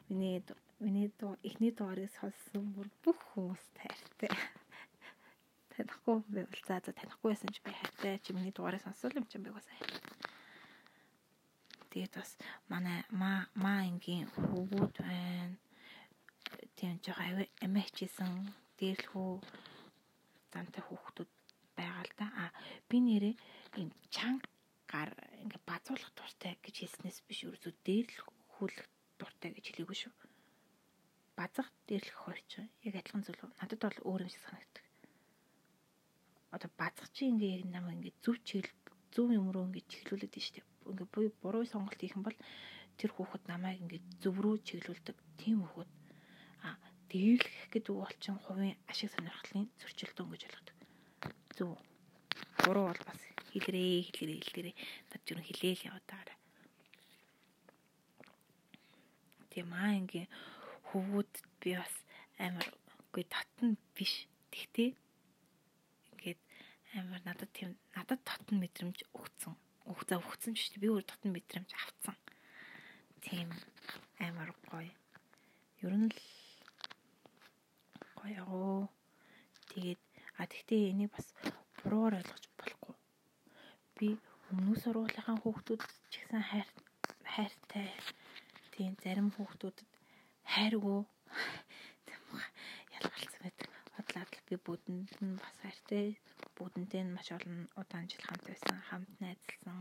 [0.10, 0.44] Миний
[0.80, 4.32] миний дуу эхний дугаарыг сонссон бүр бүх хүмүүс хайртай.
[5.72, 8.20] Танихгүй байвал за за танихгүй байсан ч би хайртай.
[8.24, 10.02] Чи миний дугаарыг сонсвол юм чинь би бас хайртай.
[11.92, 12.32] Тэгээд бас
[12.68, 15.56] манай маа маа ингийн хөвгүүд байна.
[16.76, 17.16] Тийм жоо
[17.66, 18.34] амиачсэн
[18.80, 19.32] дээрлхүү
[20.52, 21.32] замтай хүүхдүүд
[21.78, 22.28] байгаа л да.
[22.42, 22.44] А
[22.90, 23.36] би нэрээ
[23.80, 24.55] ийм чанга
[24.92, 25.10] гар
[25.44, 28.88] ингээ базуулах дуртай гэж хэлснээс биш ерөөсөө дээрлхүүлэх
[29.20, 30.14] дуртай гэж хэлээгүй шүү.
[31.40, 32.54] Базах дээрлэх хоёр ч
[32.88, 33.42] яг адилхан зүйл.
[33.60, 34.86] Надад бол өөр юм шиг санагддаг.
[36.56, 38.80] Одоо базах чи ингээ яг намайг ингээ зөв чиглэл
[39.12, 42.38] зөв юм руу ингээ чиглүүлээд шүү дээ ингээ буй буруу сонголт хийх юм бол
[43.00, 45.92] тэр хүүхэд намайг ингээ зөв рүү чиглүүлдэг тийм хүүхэд
[46.66, 46.78] а
[47.10, 50.78] дээрлэх гэдэг үг бол чин хувийн ашиг сонирхлын зөрчилдөөн гэж ойлгодог.
[51.58, 51.70] Зөв.
[52.64, 53.22] Буруу бол бас
[53.56, 54.76] хэлрээ хэлрээ хэлрээ
[55.10, 56.38] над ч юм хэлээл яваад байгаа.
[59.52, 60.28] Тийм аа ингээ
[60.92, 61.96] хөвгүүд би бас
[62.36, 62.68] амар
[63.08, 64.28] үгүй татна биш.
[64.52, 64.90] Тэгтээ
[66.12, 66.42] ингээд
[67.00, 69.56] амар надад тийм надад татна мэдрэмж өгцөн
[69.92, 72.18] өгцөө өгцөн ч би өөр дотн мэдрэмж авцсан.
[73.22, 73.50] Тийм
[74.18, 74.94] амар гоё.
[75.86, 76.20] Ер нь л
[78.18, 78.90] гоё.
[79.70, 80.02] Тэгээд
[80.42, 81.28] а тэгтээ энийг бас
[81.78, 82.45] буруугаар ойлгож.
[83.98, 84.10] Би
[84.52, 85.82] өмнө сургуулийнхаа хүүхдүүд
[86.12, 86.70] ч гэсэн хайр
[87.34, 87.88] хайртай.
[88.74, 89.90] Тийм зарим хүүхдүүдэд
[90.54, 91.00] хайргүй
[92.96, 93.70] ялгалцсан байдаг.
[93.96, 96.08] Бодлаад л би бүдэнд нь бас хайртай
[96.58, 99.80] бүгдэнтэй нь маш олон удаан жил хамт байсан, хамт найзлсан,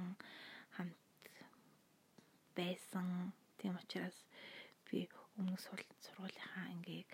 [0.77, 0.99] хамт
[2.59, 3.09] байсан.
[3.59, 4.19] Тийм учраас
[4.87, 4.99] би
[5.39, 5.61] өмнөх
[6.05, 7.09] сургуулийнхаа ангийг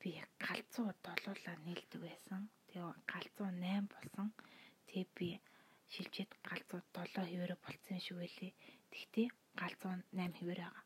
[0.00, 0.10] би
[0.46, 2.40] галзуу долуулаа нээлдэг байсан.
[2.68, 4.26] Тэгээ галзуу 8 болсон.
[4.86, 5.28] Тэгээ би
[5.94, 8.52] шилжээд галзуу 7 хэвээрээ болцсон юм шиг байлээ.
[8.94, 9.26] Тэгтээ
[9.60, 10.84] галзуу 8 хэвээрээ байгаа.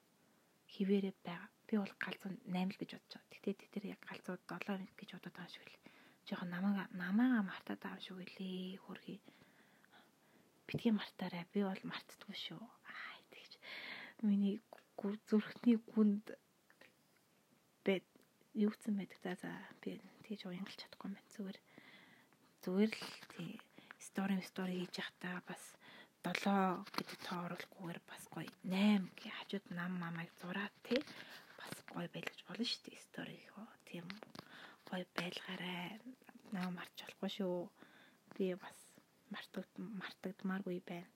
[0.75, 1.49] Хэвээрээ байгаа.
[1.69, 3.33] Би бол галзуу 8 л гэж бодож байгаа.
[3.33, 5.77] Тэгтээ тэд тэр яг галзуу 7 гэж бодоод байгаа шиг л.
[6.25, 8.81] Жохон намаага намаага мартаад байгаа юм шиг байлээ.
[8.85, 9.19] Хөрхий.
[10.67, 11.45] Битгий мартаарай.
[11.53, 12.65] Би бол мартдаггүй шүү.
[12.89, 13.53] Аа тэгж.
[14.25, 14.57] Миний
[15.29, 16.33] зүрхний гүнд
[17.85, 18.05] бед
[18.57, 19.51] юуцсан байдаг за за
[19.85, 21.33] би тэгж уянгалч чадахгүй юм байна.
[21.37, 21.59] Зүгээр
[22.65, 23.05] зүгээр л
[23.37, 23.53] тий
[24.09, 25.63] стори стори хийж явахдаа бас
[26.25, 31.01] 7 гэдэг тоо оруулахгүйгээр бас гоё 8 гэ хажууд нам мамайг зураад тий
[31.61, 34.07] бас гоё байл гэж болно шүү дээ стори хөө тийм
[34.89, 35.85] гоё байлгаарай
[36.55, 37.57] наа марч болохгүй шүү
[38.37, 38.79] би бас
[39.35, 41.11] мартагд мартагдмааргүй байна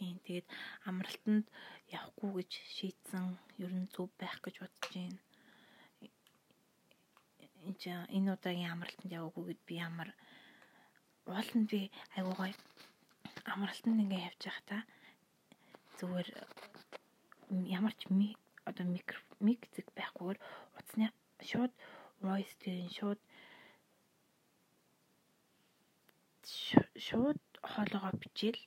[0.00, 0.16] Тийм.
[0.24, 0.48] Тэгээд
[0.88, 1.46] амралтанд
[1.92, 3.26] явахгүй гэж шийдсэн.
[3.60, 5.20] Ер нь зөв байх гэж бодож байна.
[8.16, 10.10] Энэ удаагийн амралтанд яваагүй гэд би ямар
[11.28, 11.80] ууланд би
[12.16, 12.56] айгуу гоё
[13.54, 14.78] амралтанд ингээ явж байхаа та
[15.98, 16.28] зүгээр
[17.78, 18.02] ямар ч
[18.68, 20.38] одоо микро мик зэг байхгүйгээр
[20.76, 21.06] утасны
[21.50, 21.72] шууд
[22.24, 23.20] voice дээр шууд
[27.06, 27.40] шууд
[27.72, 28.62] хоолоогоо бичээл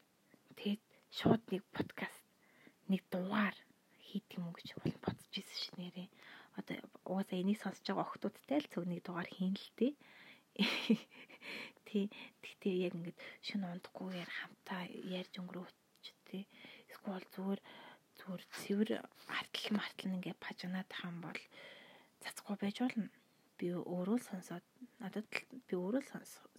[0.58, 0.82] тэгээд
[1.18, 2.24] шууд нэг подкаст
[2.92, 3.56] нэг дугаар
[4.08, 4.68] хийх юм уу гэж
[5.04, 6.10] бодож ирсэн ш нэрээ.
[6.60, 6.78] Одоо
[7.10, 9.94] угаасаа энийг сонсож байгаа охтуудтай л цөг нэг дугаар хийн л тээ.
[11.88, 12.06] Тий.
[12.44, 14.84] Тэгтээ яг ингээд шин ундахгүйгээр хамтаа
[15.20, 16.44] ярьж өнгөрөөч тий.
[16.89, 17.62] Эсвэл зүгээр
[18.18, 18.89] зүгээр цэвэр
[19.39, 21.42] артал мартал ингээ пажнаад хаан бол
[22.22, 23.10] цацгүй байж болно.
[23.58, 24.66] Би өөрөө сонсоод
[25.02, 25.26] надад
[25.68, 26.04] би өөрөө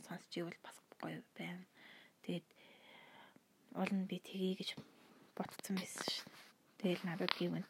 [0.07, 1.65] сонсч ивэл бас гоё байна.
[2.23, 2.47] Тэгээд
[3.79, 4.71] уул нь би тгий гэж
[5.37, 6.23] ботцсон байсан ш.
[6.79, 7.69] Тэгэл надад гівэнд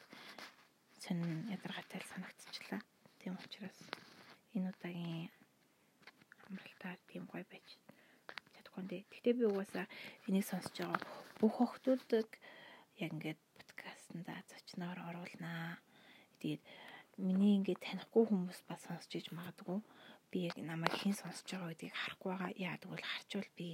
[1.04, 2.80] сонин ядаргатай санагдчихлаа.
[3.20, 3.78] Тийм учраас
[4.56, 5.28] энэ удаагийн
[6.48, 7.68] амралтаар тийм гоё байж
[8.56, 9.04] чадахгүй нэ.
[9.12, 9.86] Гэтэ би угаасаа
[10.28, 11.00] энийг сонсож байгаа
[11.40, 12.28] бүх охтуудыг
[13.04, 15.76] яг ингээд подкастнда зочноор оруулнаа.
[16.40, 16.62] Тэгээд
[17.20, 19.80] миний ингээд танихгүй хүмүүс бас сонсч иж магадгүй.
[20.30, 22.50] Би яг намайг хэн сонсож байгаа гэдгийг харахгүй байгаа.
[22.64, 23.68] Яагаад гэвэл харчвал би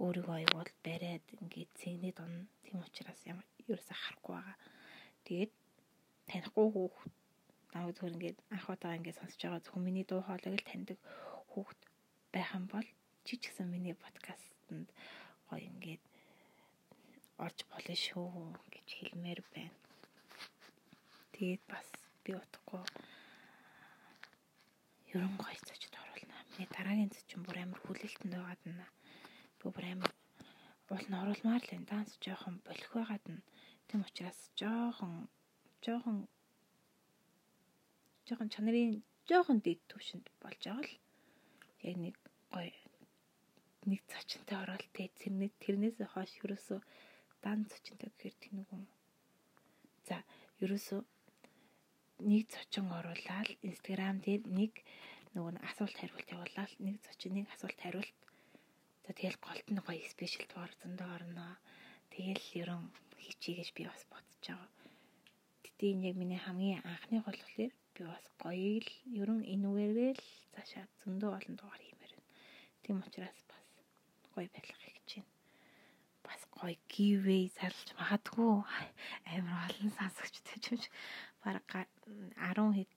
[0.00, 2.48] өөрийгөө аягүй бариад ингээд цэгнээд он.
[2.64, 4.56] Тийм учраас ерөөсө харахгүй байгаа.
[5.28, 5.52] Тэгээд
[6.28, 7.12] танихгүй хүүхд
[7.72, 10.98] намайг зөвхөн ингээд анх удаа ингээд сонсож байгаа зөвхөн миний дуу хоолойг л таньдаг
[11.52, 11.80] хүүхд
[12.34, 12.88] байх юм бол
[13.26, 14.88] чи ч гэсэн миний подкастэнд
[15.48, 16.02] гоё ингээд
[17.44, 18.28] орж болно шүү
[18.74, 19.78] гэж хэлмээр байна.
[21.34, 21.88] Тэгээд бас
[22.22, 22.82] би утгагүй
[25.14, 26.36] ерөн гоё зочд оруулна.
[26.50, 28.86] Миний дараагийн зочин бүр амар хүлээлтэнд байгаад байна.
[29.58, 30.12] Би бүр амар
[30.90, 33.46] уул нь оруулмаар л энэ данс жоохон болох байгаад нь.
[33.88, 35.26] Тэм учраас жоохон
[35.84, 36.18] жоохон
[38.26, 38.92] жоохон чанарын
[39.28, 40.92] жоохон дэд төвшөнд болж байгаа л
[41.88, 42.16] яг нэг
[42.54, 42.72] гоё
[43.90, 45.12] нэг зочинтой ороод тэ
[45.60, 46.80] тэрнээс хойш ерөөсөө
[47.44, 48.84] дан зочинтой гэхээр тэнэг юм.
[50.08, 50.16] За
[50.64, 51.00] ерөөсөө
[52.30, 54.72] нэг зочин оруулаад инстаграм дээр нэг
[55.36, 58.16] нөгөө асуулт хариулт явуулаад нэг зочиныг асуулт хариулт
[59.04, 61.46] за тэгэл голт нь гоё спешиал дугаар зөндөө орно.
[62.12, 62.82] Тэгэл ерөн
[63.20, 64.83] хийчихье гэж би бас бодож байгаа.
[65.84, 70.24] Энэ яг миний хамгийн анхны гол болохоор би бас гоё л ерөн энүүгээрээ л
[70.56, 72.32] цаашаа зөндөө олон дугаар хиймээр байна.
[72.82, 73.66] Тийм учраас бас
[74.32, 74.80] гоё байх гэж
[75.12, 75.28] байна.
[76.24, 78.48] Бас гоё giveaway зарлж магадгүй
[79.28, 80.94] амар олон сонсогчтой ч юм шиг
[81.44, 82.90] баг 10 хэд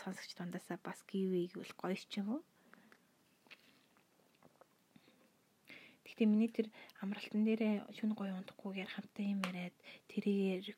[0.00, 2.42] сонсогч дундаасаа бас giveaway гэвэл гоё ч юм уу.
[6.04, 6.68] Гэхдээ миний тэр
[7.00, 9.76] амралтан дээрээ шүн гоё унтахгүйгээр хамтаа юм яриад
[10.08, 10.76] тэрийг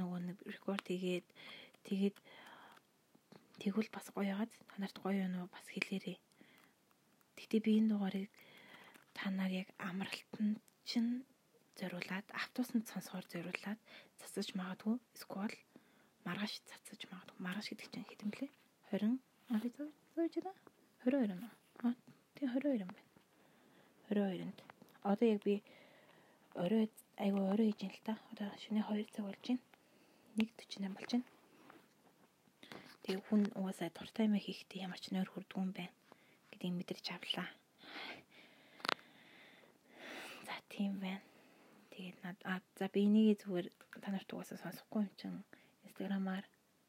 [0.00, 1.26] нөгөө нэг рекорд хийгээд
[1.86, 2.16] тэгээд
[3.62, 6.18] Тэгвэл бас гоё ягаад та нарт гоё юу бас хэлээрээ.
[7.38, 8.26] Гэтэ би энэ дугаарыг
[9.14, 11.22] та нар яг амралтанд чинь
[11.78, 13.78] зориулаад автобусанд сонсохоор зориулаад
[14.18, 15.54] цацаж магадгүй эсвэл
[16.26, 17.38] маргааш цацаж магадгүй.
[17.38, 18.50] Маргааш гэдэг чинь хэдэн блэ?
[18.90, 19.22] 20
[19.54, 20.58] ари зөөж байна.
[21.06, 21.94] 22 юм аа.
[22.34, 23.10] Тийм 22 юм байна.
[24.10, 24.58] 22-нд.
[25.06, 25.62] Одоо яг би
[26.58, 28.14] орой айгүй орой хийж юм л та.
[28.34, 29.62] Одоо шөнийн 2 цаг болж байна.
[30.36, 31.28] 1:48 болж байна.
[33.02, 35.92] Тэгээ хүн угаасаа дуртай юм хийхдээ ямар ч нойр хүрдгүй юм байна
[36.50, 37.48] гэдгийг мэдэрч авлаа.
[40.46, 41.20] За тийм байна.
[41.92, 43.66] Тэгээд над за би энийг зүгээр
[44.00, 45.34] та нарт угаасаа сонсохгүй юм чин
[45.84, 46.44] инстаграмаар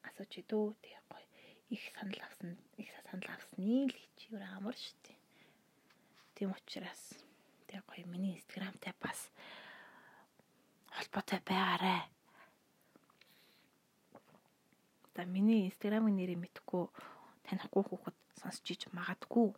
[0.08, 1.27] асууж идүү тэгээ гоё
[1.75, 5.19] их санал авсан их санал авсны л гэж юу амар штэ.
[6.36, 7.19] Тийм учраас
[7.67, 9.19] тэгээ гоё миний инстаграмтай бас
[10.95, 12.23] холбоотой байгаарэ
[15.13, 16.89] За миний инстаграмын нэрийг мэдхгүй
[17.45, 19.54] танихгүй хүүхэд сонсч иж магадгүй.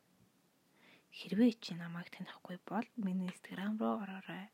[1.16, 4.52] Хэрвээ чи намайг танихгүй бол миний инстаграм руу ороорой.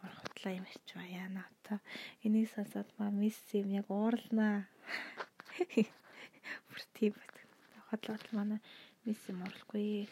[0.00, 1.84] Ямар хотлоо юм ирч ба яана та.
[2.24, 4.64] Энийг сонсоод маа мисс юм яг уурлнаа.
[6.72, 7.34] Бүр тийм бат.
[7.92, 8.60] Хотлоо хотлоо манай
[9.04, 10.08] мисс юм уурлахгүй.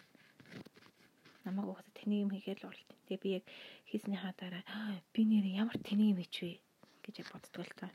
[1.49, 2.97] Намайг угаасаа тэнийг юм хийгээл уурлаа.
[3.09, 3.45] Тэгээ би яг
[3.89, 4.63] хийснийхаа дараа
[5.17, 6.66] би нэр ямар тэнийг юм хийвэ
[7.07, 7.87] гэж боддог л та.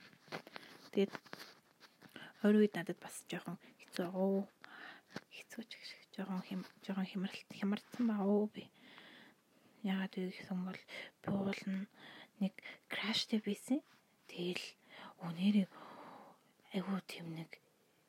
[0.95, 1.13] Тэгээд
[2.41, 4.47] хоёр үед надад бас жоохон хэцүү оо
[5.35, 8.71] хэцүү ч гэх жоохон хэм жоохон хямралт хямарсан баа оо би.
[9.83, 10.81] Яагаад вэ гэсэн бол
[11.21, 11.85] би уулна
[12.39, 12.53] нэг
[12.87, 13.79] краштэй байсан.
[14.31, 14.65] Тэгэл
[15.27, 15.67] өнөрөө
[16.75, 17.59] айгуу тийм нэг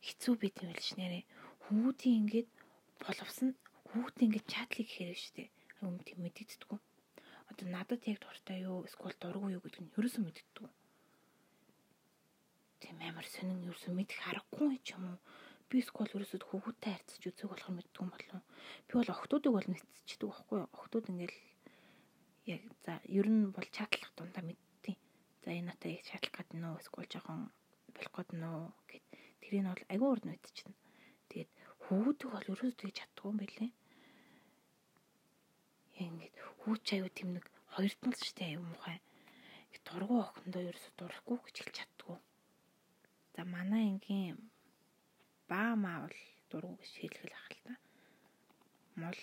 [0.06, 1.24] хэцүү байт юм л ш нэрээ.
[1.66, 2.48] Хүүхдийн ингээд
[3.02, 3.58] боловсон
[3.90, 5.48] хүүхдийн ингээд чатлыг шүү дээ.
[5.82, 6.78] Айгуу тийм мэддэггүй.
[7.52, 10.68] одоо надад яг дуртай юу эсвэл дургүй юу гэдэг нь ерөөсөө мэддэггүй.
[12.82, 15.18] Тийм амар сонин ерөөсөө мэдэх аргагүй ч юм уу.
[15.70, 18.42] Би эсвэл ерөөсөө хүүхдтэй харьцаж үзэх болохоор мэддэг юм болов.
[18.90, 20.68] Би бол охтуудыг бол мэдчихдэг байхгүй юу?
[20.74, 21.38] Охтууд ингээл
[22.50, 24.98] яг за ер нь бол чатлах дундаа мэдтiin.
[25.46, 27.40] За энэ натаа яг чатлах гэдэг нөө эсвэл жоохон
[27.94, 28.58] болох гэдэг нөө
[28.90, 29.04] гэд
[29.46, 30.74] тэрийг бол агүй урд мэдчихнэ.
[31.30, 31.50] Тэгээд
[31.86, 33.70] хүүхдүүд бол ерөөсөө тэгж чаддгүй юм билээ.
[36.02, 36.34] Ингээд
[36.66, 37.46] хүүч аюу тэм нэг
[37.78, 38.98] хоёрдмал штэ аюу мухай.
[39.86, 42.18] Дургу охиндоо ерөөсөө дурахгүй гэж хэлж чаддгүй.
[43.34, 44.36] За манай ингийн
[45.50, 46.18] баа маа бол
[46.50, 47.74] дургу гэж хэлгэл ах л та.
[49.02, 49.18] Мол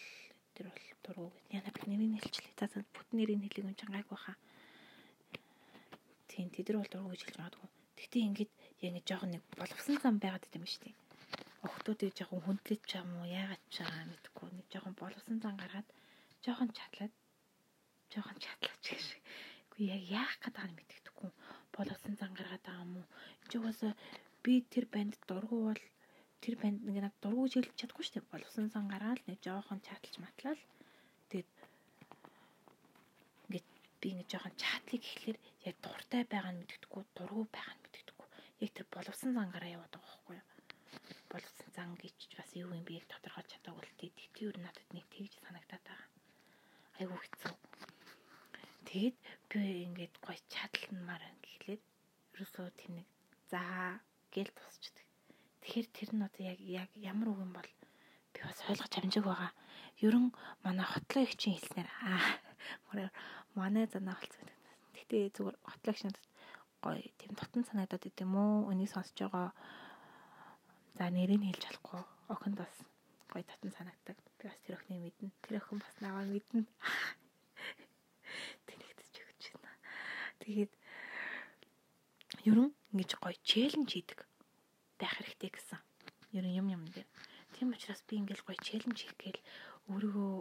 [0.55, 2.69] тэр бол дургу гэж яна би нэрийг хэлчихлээ.
[2.73, 4.33] За бүт нэрийг хэлэх юм чинь гайг баха.
[6.29, 7.69] Тийм тэдэр бол дургу гэж хэлж магадгүй.
[7.97, 8.51] Тэгтээ ингээд
[8.85, 10.95] яг нэг жоохон нэг болгосон зам байгаад идэм шүү дээ.
[11.67, 15.87] Охтуудыг жоохон хүндлэж чам уу яагаад ч байгаа мэдгүй нэг жоохон болгосон зам гаргаад
[16.43, 17.13] жоохон чатлаад
[18.11, 19.05] жоохон чатлаач гэж.
[19.69, 21.29] Үгүй яг яах гэдэг нь мэддэхгүй.
[21.75, 23.07] Болгосон зам гаргаад байгаа юм уу?
[23.49, 23.81] Энд угаас
[24.45, 25.81] би тэр банд дургу бол
[26.37, 28.29] тэр банд нэг над дургу хэлж чадахгүй шүү дээ.
[28.29, 30.61] Болгосон зам гаргаад нэг жоохон чатлж матлал.
[31.33, 31.49] Тэгээд
[33.49, 33.67] ингээд
[34.01, 38.27] би ингээд жоохон чатлыг ихлээр яг дуртай байгаа нь мэддэхгүй, дургу байгаа нь мэддэхгүй.
[38.61, 40.47] Яг тэр боловсон зангараа яваад байгаа байхгүй юу?
[41.33, 44.13] Боловсон зан гэж бас юу юм бэ тодорхойлж чадаагүй л тээ.
[44.13, 46.09] Тэгтээ юу надад нэг тэгж санагдаад байгаа.
[47.01, 47.53] Айгу хэцүү.
[48.85, 49.17] Тэгэд
[49.49, 51.81] би ингээд гоё чадланмаар гэхлээр
[52.37, 53.09] ерөөсөө тийм нэг
[53.51, 53.61] за
[54.33, 55.05] гэл тусчдаг.
[55.61, 57.69] Тэгэхээр тэр нь одоо яг яг ямар үг юм бол
[58.33, 59.51] би бас ойлгож амжиг байгаа.
[60.05, 60.31] Ерөн
[60.63, 63.09] манай хотлоо их чинь хэлснээр аа
[63.57, 64.49] манай занаа болцсон.
[64.95, 66.25] Гэтэ зүгээр хотлогч надад
[66.83, 68.69] гоё тийм дотн санагдаад идэв юм уу?
[68.71, 69.51] Өнийг сонсож байгаа.
[70.97, 72.01] За нэрийг хэлж болохгүй.
[72.33, 72.73] Охинд бас
[73.31, 74.17] гоё дотн санагдаг.
[74.37, 75.29] Би бас тэр охины мэднэ.
[75.43, 76.61] Тэр охин бас наваа мэднэ.
[78.67, 79.75] Тэнэгдэж өгч байна.
[80.41, 80.71] Тэгээд
[82.49, 84.19] ерөн ингэж гоё челленж хийдэг
[84.99, 85.79] байх хэрэгтэй гэсэн.
[86.37, 87.07] Ерөн юм юм дээр.
[87.53, 89.41] Тийм учраас би ингээл гоё челленж хийх гээл
[89.89, 90.31] өөрийгөө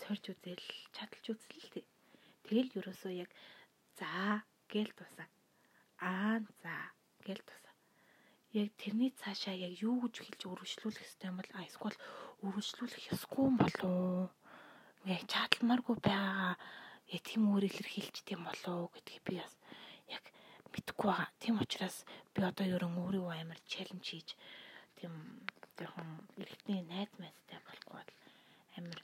[0.00, 0.64] сорж үзэл,
[0.96, 1.88] чадалж үзэл л
[2.44, 3.30] тэгэл ерөөсөө яг
[4.00, 4.40] За
[4.72, 5.28] гэл тусаа.
[6.00, 6.74] Аа за
[7.26, 7.74] гэл тусаа.
[8.56, 11.98] Яг тэрний цаашаа яг юу гэж хэлж өргөжлүүлэх хэрэгтэй юм бол эсвэл
[12.46, 14.32] өргөжлүүлэх ёсгүй болов
[15.04, 16.56] яг чадламаргүй байгаа
[17.12, 19.54] яг тийм өөр илэрхийлж тийм болов гэдгийг би бас
[20.16, 20.24] яг
[20.74, 21.28] мэдэхгүй байгаа.
[21.42, 21.96] Тийм учраас
[22.34, 24.28] би одоо ерөн өөрийгөө амар челленж хийж
[24.98, 25.12] тийм
[25.78, 26.10] жоохон
[26.42, 28.10] эрэгний найз майзтай болохгүй бол
[28.78, 29.00] амар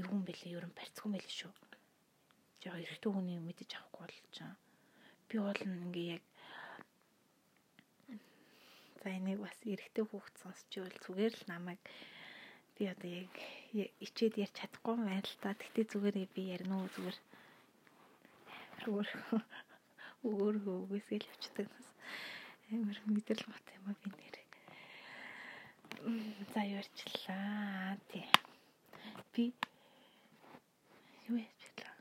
[0.00, 1.52] юу юм бэлээ ерөн барьцгүй бэлээ шүү
[2.64, 4.56] жоо эрэгтэй хүний мэдэж авахгүй болж байгаа.
[5.28, 6.24] Би бол ингээ яг
[9.04, 11.80] за энийг бас эрэгтэй хүүхд сонсч ивэл зүгээр л намайг
[12.80, 13.32] би одоо яг
[14.00, 15.52] ичээд ярьж чадахгүй байна л та.
[15.52, 17.18] Гэтэ зүгээр би ярина уу зүгээр.
[18.88, 19.08] Өөр
[20.24, 21.86] өөр хөөсөө л явчихдаг бас
[22.72, 24.36] амар мэдрэл бат юм а би нэр.
[26.52, 27.96] За ярьчлаа.
[28.08, 28.26] Тий.
[29.32, 29.54] Би
[31.28, 31.94] юу ярьчлаа?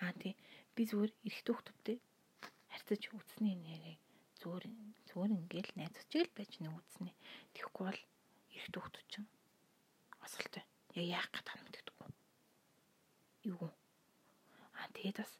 [0.00, 0.36] Аа тий.
[0.74, 1.98] Би зүгээр эрэгтэй хөлтөвтэй
[2.72, 3.96] харьцаж үзсний нэрээ
[4.40, 4.64] зүгээр
[5.08, 7.12] зүгээр ингээл найзчиг л байж нэг үзнэ.
[7.56, 8.00] Тэгэхгүй бол
[8.52, 9.28] эрэгтэй хөлтөв чинь
[10.20, 10.64] осолтой.
[10.92, 12.08] Яг яах гэж тань мэддэггүй.
[13.48, 13.72] Юу?
[14.76, 15.32] Аа тэгээд бас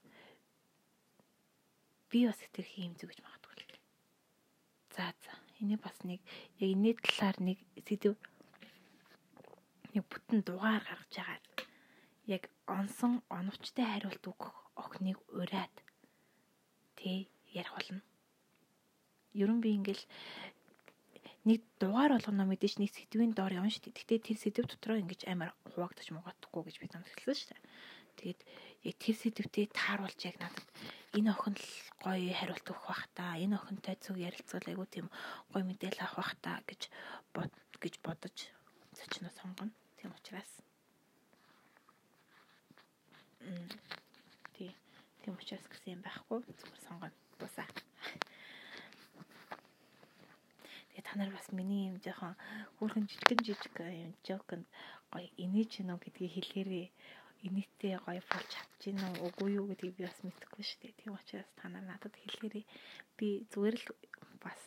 [2.14, 3.44] би бас тэр хийм зүгэж магадгүй.
[4.94, 5.34] За за.
[5.58, 6.22] Энийг бас нэг
[6.62, 8.14] яг энэ талаар нэг сэдв
[9.90, 11.66] нэг бүтэн дугаар гаргаж байгаа
[12.30, 15.74] яг онсон оновчтой хариулт өгөх охиныг ураад
[16.94, 18.02] тий ярих болно.
[19.34, 20.04] Ерөн би ингээл
[21.50, 23.98] нэг дугаар болгоно мэдээж нэг сэдвийн доор явна шүү дээ.
[23.98, 27.62] Гэтэ тэр сэдв дотроо ингэж амар хуваагдаж мугаадахгүй гэж би зөвлөсөн шүү дээ.
[28.18, 28.40] Тэгээд
[28.88, 30.66] яг тэр сэдвтээ тааруулж яг надад
[31.14, 31.66] энэ охин л
[32.02, 33.38] гоё хариулт өгөх бах та.
[33.38, 35.06] Энэ охинтой зөв ярилцвал айгу тийм
[35.50, 36.82] гоё мэдээлэл авах бах та гэж
[37.34, 37.52] бод
[37.82, 38.36] гэж бодож
[38.98, 39.70] зочноо сонгоно.
[39.98, 40.50] Тийм учраас
[44.56, 44.74] Тий.
[45.22, 46.40] Тийм учраас гэсэн юм байхгүй.
[46.58, 47.14] Зүгээр сонгоно.
[47.38, 47.68] Бусаа.
[50.90, 52.34] Тэгээ та нар бас миний юм жоохон
[52.78, 54.66] хүүхэн жижигэн жижиг юм жоконд
[55.12, 56.88] гоё инээж гинөө гэдгийг хэлээрээ
[57.46, 60.98] инээтэй гоё болж чадж гинөө үгүй юу гэдгийг би бас мэдэхгүй шүү дээ.
[61.00, 62.64] Тийм учраас та нар надад хэлээрээ
[63.18, 63.86] би зүгээр л
[64.44, 64.60] бас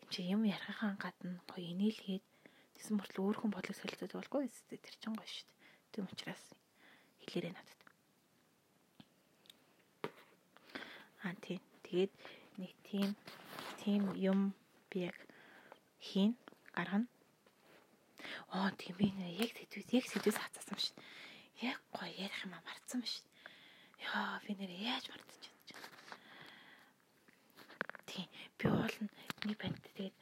[0.00, 2.24] юм чи юм ярихаан гадна гоё инээлгээд
[2.76, 4.80] тэсэн мөртлөө өөр хүн бодлого солилцоод болгүй ээ.
[4.80, 5.60] Тэр чинь гоё шүү дээ.
[5.92, 6.44] Тийм учраас
[7.20, 7.80] хэлээрээ надад.
[11.22, 11.60] Аа тийм.
[11.84, 12.12] Тэгээд
[12.58, 13.08] нэг тийм
[13.84, 14.40] тийм юм
[14.90, 15.16] би яг
[16.00, 16.32] хийн
[16.72, 17.06] гаргана.
[18.56, 19.06] Оо тийм би
[19.38, 20.96] яг сэдвээс яг сэдвээс хацаасан шин.
[21.62, 23.26] Яг гоё ярих юм а марцсан шүү.
[24.02, 25.68] Яа би нэр яаж мартчихад.
[28.10, 28.26] Тийм
[28.58, 28.96] би бол
[29.46, 30.16] нэг банд тэгээд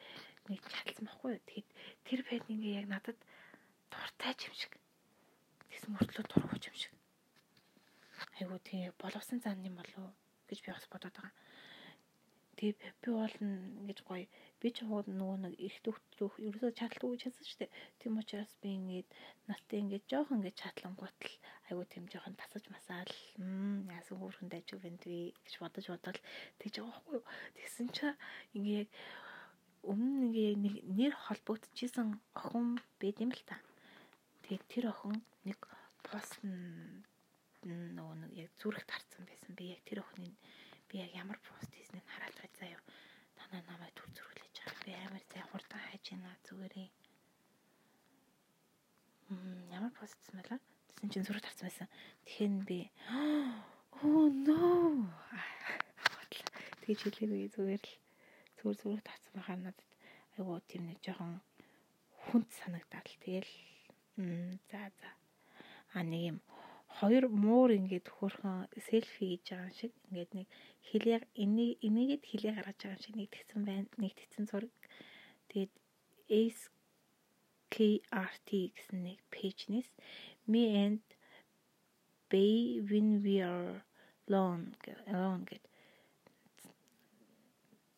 [0.53, 1.43] нэг чадсан байхгүй юу.
[1.49, 1.69] Тэгэхэд
[2.07, 3.19] тэр банд ингээ яг надад
[3.89, 4.73] дуртай юм шиг.
[5.73, 6.95] Тэгсэн мөртлөө дургуй юм шиг.
[8.37, 10.13] Айгуу тийм боловсон зан юм болов
[10.49, 11.33] гэж би бас бодоод байгаа.
[12.61, 14.29] Тэгээ би бол ингэж гоё
[14.61, 17.73] би ч хууд нөгөө нэг их төвтлөх ерөөсөө чадлаггүй чадсан шүү дээ.
[17.97, 19.09] Тийм учраас би ингээд
[19.49, 21.35] настай ингээд жоохон ингээд чатлангуутал
[21.73, 23.13] айгуу тийм жоохон тасаж масаал
[23.97, 26.19] яасан хөөрхөн дайж өгөнд би гэж бодож бодоод
[26.61, 27.25] тэгж байгаа байхгүй юу.
[27.57, 28.21] Тэгсэн чинь
[28.53, 28.91] ингээд
[29.89, 33.57] өмнө ингээ нэг нэр холбогдчихсэн охин байд юм л та.
[34.45, 35.17] Тэгээд тэр охин
[35.49, 35.61] нэг
[36.05, 39.57] пост нөгөө нэг яг зүрхт харсан байсан.
[39.57, 40.37] Би яг тэр охины
[40.91, 42.83] би яг ямар пост хийснийг хараад байж заяа.
[43.39, 44.83] Танаа намайг төр зүрхлэж байгаа.
[44.85, 46.89] Би амар сайн хурдан хайж байна зүгээрээ.
[49.31, 50.59] Мм ямар пост хийсэн бэ?
[50.99, 51.89] Тэсэн чинь зүрхт харсан байсан.
[52.27, 52.79] Тэгэхээр би
[54.03, 55.07] oh no.
[56.83, 57.95] Тэгж хэлээгүй зүгээр л
[58.59, 59.91] зүгээр зүгээр татсан байгаа надад
[60.35, 61.39] айгуу тийм нэг жоохон
[62.27, 63.53] хүнд санагдаад л тэгэл
[64.69, 65.11] за за
[65.95, 66.39] а нэг юм
[66.99, 70.49] хоёр муур ингээд хөөрхөн селфи хийж байгаа шиг ингээд нэг
[70.89, 73.89] хилээ энийг энийгэд хилээ гаргаж байгаа шиг нэгтгэсэн байна.
[74.03, 74.75] Нэгтгэсэн зураг.
[75.49, 75.73] Тэгээд
[76.41, 76.65] Ace
[77.75, 79.91] KRT гэсэн нэг пэйжнээс
[80.51, 81.03] me and
[82.31, 83.83] Bay when we are
[84.27, 84.65] alone
[85.11, 85.65] alone гэд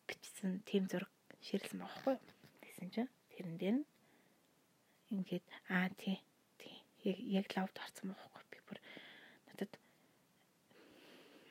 [0.07, 1.11] бичсэн тийм зураг
[1.45, 2.33] ширлсэн байхгүй юу?
[2.61, 3.77] Тэгсэн чинь тэрэн дээр
[5.13, 6.17] ингээд аа тий
[6.57, 6.75] тий
[7.37, 8.33] яг лавд орсон байхгүй
[9.53, 9.71] надад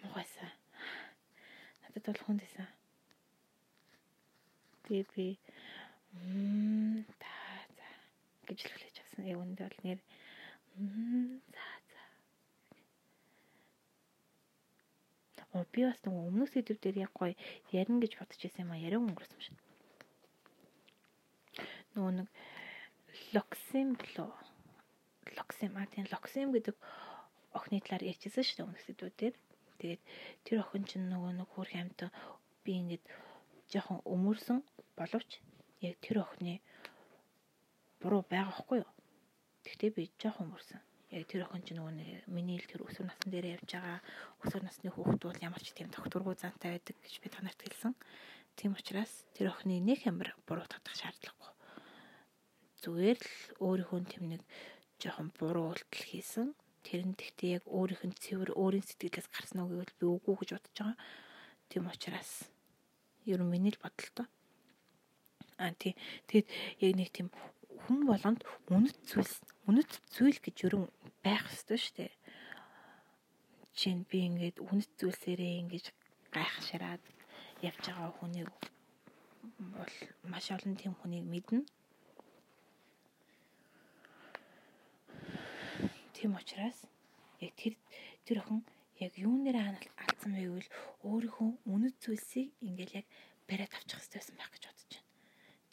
[0.03, 0.51] муухайсаа.
[1.83, 2.69] Надад бол хүнд байсан.
[4.85, 5.27] Тэгээ би
[6.13, 7.33] мм та
[7.77, 7.87] за
[8.51, 9.25] гэж л хүлээж авсан.
[9.31, 10.01] Яг үндэ бол нэр
[10.77, 12.03] мм за за.
[15.55, 17.39] Оо би бас нэг өмнөх сэдв дээр яг гоё
[17.71, 19.59] ярина гэж бодож байсан юм а яриа өнгөрсөн юм шиг.
[21.95, 22.29] Нөгөө нэг
[23.37, 24.33] локсим блоо
[25.39, 26.77] локсим а тийм локсим гэдэг
[27.53, 29.35] охины талаар ярьчихсан шүү дээ өмнөх сэдвүүдээр.
[29.83, 30.03] Тэгээд
[30.47, 32.15] тэр охин чинь нөгөө нэг хөрх амьтан
[32.63, 33.03] би ингээд
[33.67, 34.63] жоохон өмөрсөн
[34.95, 35.43] боловч
[35.83, 36.63] яг тэр охины
[37.99, 38.91] буруу байгаа хгүй юу.
[39.67, 40.79] Тэгтээ би жоохон өмөрсөн.
[41.11, 43.99] Яг тэр охин чинь нөгөө нэг миний л тэр өсвөр насны дээр явж байгаа
[44.47, 47.99] өсвөр насны хүүхэд бол ямар ч тийм докторгүй зантай байдаг гэж би танарт хэлсэн.
[48.55, 51.51] Тийм учраас тэр охины нэг ямар буруу татах шаардлагагүй.
[52.87, 53.35] Зүгээр л
[53.67, 54.43] өөрийнхөө тэм нэг
[55.03, 56.55] жоохон буруу үйлдэл хийсэн
[56.87, 60.51] тэр нь тэгтээ яг өөрийнх нь цэвэр өөрийн сэтгэлээс гарсан уу гэвэл би үгүй гэж
[60.55, 60.99] бодож байгаа.
[61.71, 62.31] Тийм учраас
[63.27, 64.27] ер нь миний л бодолтой.
[65.63, 65.95] Аа тий.
[66.27, 66.47] Тэгэд
[66.83, 67.29] яг нэг тийм
[67.87, 72.13] хүн болгонд үнэт зүйлс үнэт зүйл гэж ер нь байх ёстой шүү дээ.
[73.75, 75.85] Жишээ нь би ингээд үнэт зүйлсээрээ ингэж
[76.35, 77.03] гайхшираад
[77.63, 79.95] явж байгаа хүнийг бол
[80.31, 81.63] маш олон тийм хүнийг мэднэ.
[86.23, 86.79] Тийм учраас
[87.43, 87.75] яг тэр
[88.23, 88.63] тэр охин
[89.03, 90.71] яг юунээр алдсан бэ гэвэл
[91.03, 93.07] өөрийнхөө үнэт зүйлсийг ингээл яг
[93.51, 95.11] бариад авчих хэрэгтэйсэн байх гэж бодож байна.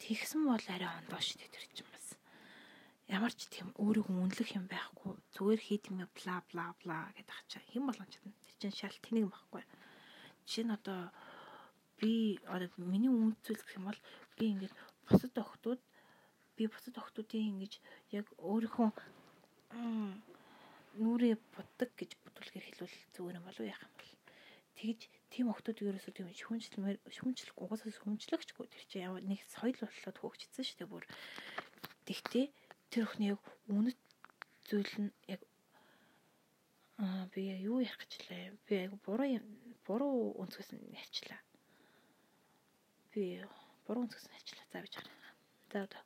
[0.02, 2.06] Тэгсэн бол арай ондоо шүү дээ тэр чинь бас.
[3.06, 5.14] Ямар ч тийм өөрийгөө үнэлэх юм байхгүй.
[5.38, 7.62] Зүгээр хийх юм бла бла бла гэдэг ачаа.
[7.70, 8.34] Хэн болгон чадна.
[8.42, 9.62] Тэр чинь шал тэнэг байхгүй.
[10.50, 11.14] Жишээ нь одоо
[12.02, 14.00] би одоо миний үнэт зүйл гэх юм бол
[14.34, 14.74] би ингээд
[15.06, 15.78] бусад охтууд
[16.58, 17.78] би бусад охтуудын ингэж
[18.18, 18.90] яг өөрийнхөө
[20.98, 24.12] нүрээ буддаг гэж бүтүүлгээр хэлвэл зүгээр юм болов яах юм бол.
[24.80, 30.18] Тэгж тийм охтууд ерөөсөө тийм шүнжлэмээр шүнжлэх угаасаа шүнжлэхчгүй тэр чинь ямар нэг соёл боллоод
[30.18, 31.04] хөөгчсөн шүү дээ бүр.
[32.08, 32.46] Тэгтээ
[32.90, 34.00] тэр охины яг үнэт
[34.66, 35.42] зүйл нь яг
[36.98, 39.38] аа би юу ярих гэжлээ би яг буруу
[39.86, 41.40] буруу өнцгөөс нь ярьчлаа.
[43.12, 43.44] Би
[43.84, 44.66] буруу өнцгөөс нь ярьчлаа.
[44.72, 45.20] За бич хараа
[45.70, 46.02] за одоо.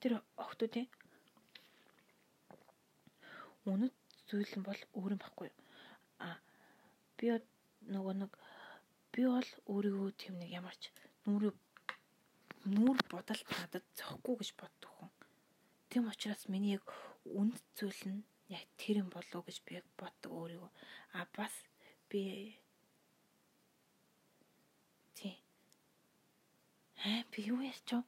[0.00, 0.86] Тэр охтуудын
[3.70, 3.94] үнэт
[4.28, 5.50] зүйл бол өөр юм баггүй.
[6.18, 6.38] А
[7.18, 7.26] би
[7.94, 8.32] нөгөө нэг
[9.12, 10.82] би бол өөрийгөө тийм нэг ямарч
[11.26, 11.54] нүрээ
[12.74, 15.10] нүр бодолт надад зөхгүй гэж боддог хүн.
[15.90, 16.86] Тийм учраас миний яг
[17.26, 20.70] үнэт зүйл нь яг тэр юм болов гэж би боддог өөрийгөө.
[21.18, 21.54] А бас
[22.10, 22.54] би
[25.18, 25.34] тий.
[27.04, 28.02] Аа би юу ярьч вэ?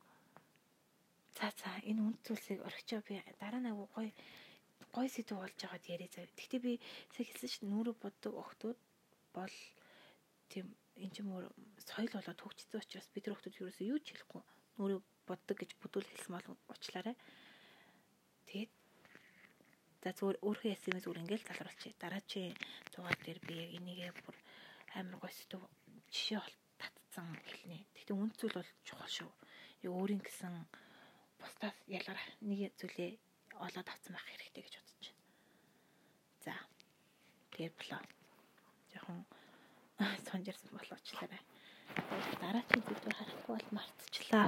[1.37, 4.11] За за энэ үнэт зүйлсийг орхичоо би дараа нь агуу гоё
[4.95, 6.29] гой сэдв болж байгаад яриа зав.
[6.39, 6.73] Гэхдээ би
[7.15, 8.79] сая хэлсэн чинь нүрэ боддог охтууд
[9.37, 9.55] бол
[10.53, 10.67] тийм
[11.03, 11.51] эн чинь мөр
[11.83, 14.43] соёл болоод хөгжсөн учраас бид нар охтууд ерөөсөө юу ч хэлэхгүй
[14.79, 14.97] нүрэ
[15.29, 17.17] боддог гэж бүдүүл хэлсэн бол уучлаарай.
[18.49, 18.73] Тэгээд
[20.05, 21.97] За зүгээр өөрхөн ясны зүгээр ингээл залруулчих.
[21.97, 22.53] Дараачийн
[22.93, 24.37] дугаар дээр би яг энийгээ бүр
[25.01, 25.65] амар гоё сэдв
[26.13, 27.89] жишээ бол татцсан хэлнэ.
[27.97, 29.33] Гэхдээ үнд зүйл бол чухал шүү.
[29.89, 30.55] Яг өөрийн гэсэн
[31.41, 33.17] бусдаас ялгарх нэг зүйлээ
[33.61, 35.23] олоод авсан байх хэрэгтэй гэж бодож байна.
[36.45, 36.55] За.
[37.53, 38.03] Тэгээд болоо.
[38.93, 39.19] Жохон
[40.27, 41.43] сонжирсан болоочлаарай.
[42.43, 44.47] Дараагийн зүйлээр харахгүй бол мартчихлаа.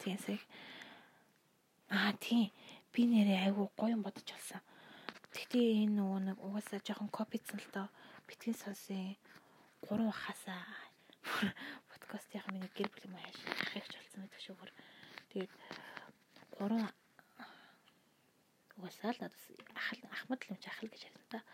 [0.00, 0.40] Тэгсэг.
[1.88, 2.52] Аа тийм.
[2.92, 4.60] Би нэрээ айгүй гоё юм бодож олсон.
[5.32, 7.88] Гэхдээ энэ нөгөө нэг угаасаа жоохон копицсан л доо.
[8.26, 9.16] Битгий сонсын
[9.86, 10.66] гурван хасаа
[12.08, 13.36] подкастын миний гэр бүл юм ааш
[13.68, 14.70] ахыгч болсон байдаг шүү бүр.
[15.28, 15.52] Тэгээд
[16.56, 16.88] гурван
[18.80, 19.44] угаасаа л надад
[19.76, 21.44] ахал ахмад л юм чи ахал гэж харин та.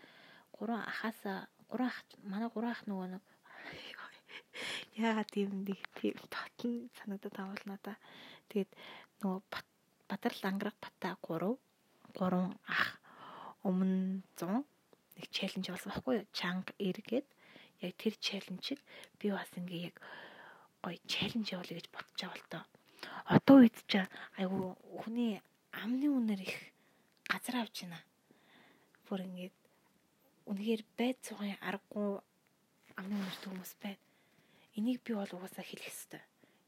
[0.55, 3.23] Гурван ахаасаа гурван ах манай гурван ах нөгөө нэг
[5.03, 7.99] яагаад тийм нэг тийм татн санагдаад авална да.
[8.47, 8.71] Тэгээд
[9.27, 9.39] нөгөө
[10.07, 11.51] Бадарл ангараг бата 3
[12.15, 12.31] 3
[12.71, 12.87] ах
[13.67, 14.63] өмнө 100
[15.19, 16.17] нэг челленж болсон байхгүй?
[16.31, 17.27] Чанга эргээд
[17.83, 18.79] яг тэр челленжийг
[19.19, 19.99] би бас ингээ яг
[20.85, 22.63] гоё челленж явуулъя гэж бодож байгаа л доо.
[23.35, 24.05] Одоо үед ч
[24.37, 25.41] айгу хүний
[25.73, 26.57] амны үнээр их
[27.25, 27.99] газар авч байна.
[29.09, 29.57] Бүр ингээд
[30.45, 32.21] үнэхээр байд цугын аргагүй
[33.01, 34.01] амны үнэрт хүмүүс байна.
[34.77, 36.21] Энийг би бол угаасаа хэлэх ёстой.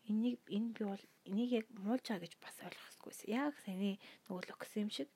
[0.10, 3.28] Энийг энэ би бол энийг яг муулж байгаа гэж бас ойлгох хэрэггүйсэн.
[3.30, 5.10] Яг саяны нөгөө локс юм шиг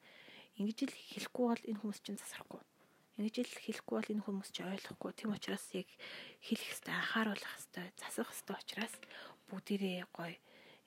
[0.60, 2.62] ингэж л хэлэхгүй бол энэ хүмүүс чинь засрахгүй.
[3.20, 5.12] Ингэж л хэлэхгүй бол энэ хүмүүс чинь ойлгохгүй.
[5.16, 5.90] Тийм учраас яг
[6.46, 8.96] хэлэх хэвээр анхааруулах хэвээр засах хэвээр учраас
[9.50, 10.36] бүгдээрээ гоё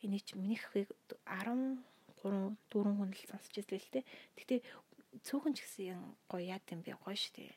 [0.05, 0.89] энийг минийхийг
[1.29, 1.85] 13
[2.25, 4.01] 4 хүн л сонсч ирсэн л те.
[4.37, 4.64] Гэтэ
[5.27, 6.01] цөөхөн ч гэсэн
[6.31, 7.53] гоё яа гэм бэ гоё штэ.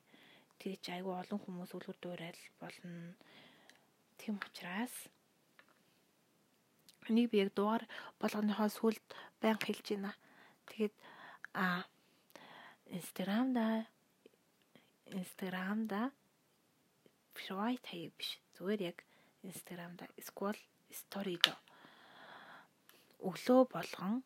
[0.60, 3.16] Тэгээ чи айгүй олон хүмүүс үлгэр дуурайл болно.
[4.20, 4.94] Тийм учраас
[7.08, 7.84] Энийг би яг дугаар
[8.20, 9.06] болгоныхоо сүлд
[9.40, 10.12] байнга хэлж байна.
[10.68, 10.96] Тэгээд
[11.56, 11.88] а
[12.92, 13.88] Instagram-да
[15.12, 16.12] Instagram-да
[17.38, 18.40] private хаяг биш.
[18.58, 18.98] Зүгээр яг
[19.44, 20.60] Instagram-да scroll
[20.92, 21.58] story доо
[23.30, 24.24] өглөө болгон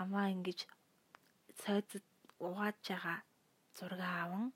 [0.00, 0.60] амаа ингэж
[1.60, 2.04] цайзад
[2.46, 3.18] угааж байгаа
[3.76, 4.46] зураг аавн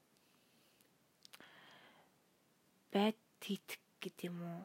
[2.93, 4.63] байт титг гэдэг юм уу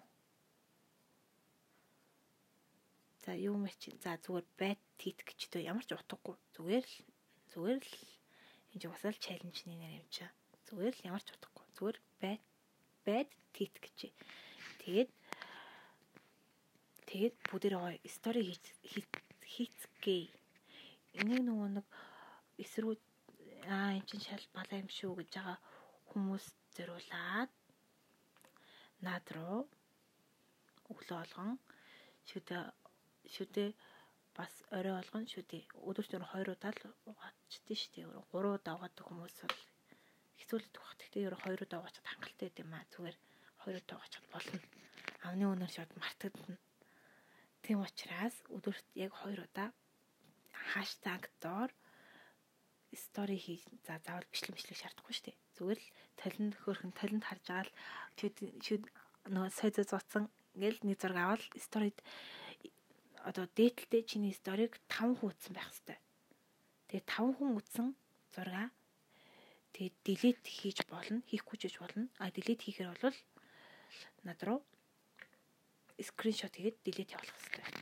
[3.28, 6.36] За юу мэч за зүгээр байт тит гэж дөө ямар ч утгагүй.
[6.56, 6.96] Зүгээр л
[7.52, 7.96] зүгээр л
[8.72, 10.32] энэ ч басаал чаленжны нэр юм чаа.
[10.68, 11.66] Зүгээр л ямар ч утгагүй.
[11.80, 12.44] Зүгээр байт
[13.08, 14.12] байт тит гэж.
[14.84, 15.10] Тэгээд
[17.08, 18.42] тэгээд бүгдээ стори
[19.48, 20.24] хийцгээ.
[21.20, 21.88] Энийг нөгөө нэг
[22.64, 22.94] эсрүү
[23.72, 25.58] аа эн чин шал балаа юм шүү гэж байгаа
[26.12, 26.46] хүмүүс
[26.76, 27.52] зориулаад
[29.06, 29.60] над руу
[30.92, 31.52] өглөө олгон
[32.30, 32.58] шүдэ
[33.34, 33.70] шүдээ
[34.38, 38.06] бас орой болгон шүдээ өдөрт өөр хоёр удаа л угаачдээ шүү дээ.
[38.32, 39.58] Гурван удаа угаадаг хүмүүс бол
[40.48, 40.96] хэцүүлдэг баг.
[40.96, 42.88] Тэгтээ өөр хоёр удаа угаачаад хангалттай юм аа.
[42.96, 43.18] Зүгээр
[43.60, 44.60] хоёр удаа угаачаад болно.
[45.28, 46.58] Амны өнөр шууд мартагдана.
[47.68, 49.76] Тийм учраас өдөрт яг хоёр удаа
[50.72, 51.68] хаштаг доор
[52.96, 55.38] стори хийж за заавал бичлэг бичлэг шаардахгүй шүү дээ.
[55.60, 57.72] Зүгээр л талент хөөрхөн талент харж агаал
[58.16, 58.84] шүд
[59.28, 62.00] нөгөө сойд зоцсон ингээл нэг зураг аваад сторид
[63.28, 66.02] одоо дээдлтэй чиний сториг 5 хүн үзсэн байх хэвээр.
[66.88, 67.88] Тэгээ 5 хүн үзсэн
[68.32, 68.72] зураг
[69.78, 72.10] тэгээ delete хийж болно, хийхгүй ч гэж болно.
[72.18, 73.18] А delete хийхээр бол
[74.26, 74.66] над руу
[76.02, 77.78] скриншот хийгээд delete явуулах хэвээр.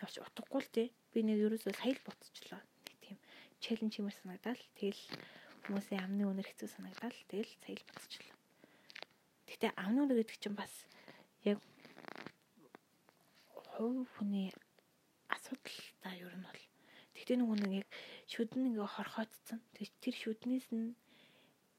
[0.00, 0.88] Явж утгагүй л тий.
[1.12, 2.60] Би нэг ерөөсөө сая л ботчихлоо.
[2.88, 3.18] Нэг тийм
[3.60, 4.60] челленж юмар санагдал.
[4.80, 5.02] Тэгэл
[5.68, 7.16] хүмүүсийн амны өнөр хэцүү санагдал.
[7.28, 8.36] Тэгэл сая л ботчихлоо.
[9.52, 10.72] Гэтэ амны өнөр гэдэг чинь бас
[11.44, 11.60] яг
[13.76, 14.48] хувь хүний
[15.28, 16.61] асуудал та ер нь бол
[17.32, 17.88] тэгтээ нөгөө нэг яг
[18.28, 19.60] шүдэн ингээ хорхоцсон.
[19.72, 20.92] Тэр шүднээс нь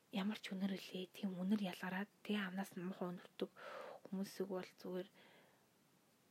[0.09, 3.51] ямар ч үнэр үлээ тийм үнэр ялгараад тэгээ амнаас нь муухай өнөртөг
[4.09, 5.09] хүмүүсийг бол зүгээр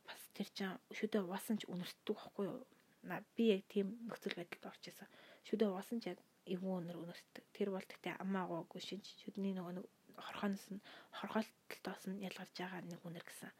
[0.03, 2.67] бас тэр чинь шүдэ угаасан ч үнэртдэг байхгүй юу?
[3.07, 5.07] На би яг тийм нөхцөл байдалд орж исэн.
[5.47, 7.43] Шүдэ угаасан ч яг эвгүй өнөр үнэртдэг.
[7.55, 9.87] Тэр бол тэгтээ амаагүй шинж шүдний нөгөө нэг
[10.19, 10.83] хорхоноос нь
[11.15, 13.55] хорхоолтолтоос нь ялгарч байгаа нэг үнэр гэсэн.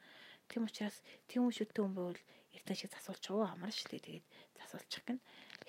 [0.52, 1.00] Тийм учраас
[1.32, 2.22] тийм шүттэй хүн байвал
[2.56, 4.06] эртэн шиг засуулчих уу амар шүү дээ.
[4.06, 4.26] Тэгээд
[4.60, 5.20] засуулчих гэн.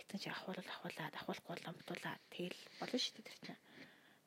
[0.01, 3.63] Эртэн шиг ахвал ахвалаад ахвалахгүй ламтуулаад тэгэл болно шүү дээ тэр чинь.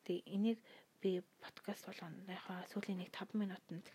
[0.06, 0.60] Тэгээ энийг
[1.02, 1.12] би
[1.44, 3.86] подкаст болгоныхоо сүүлийн нэг 5 минутанд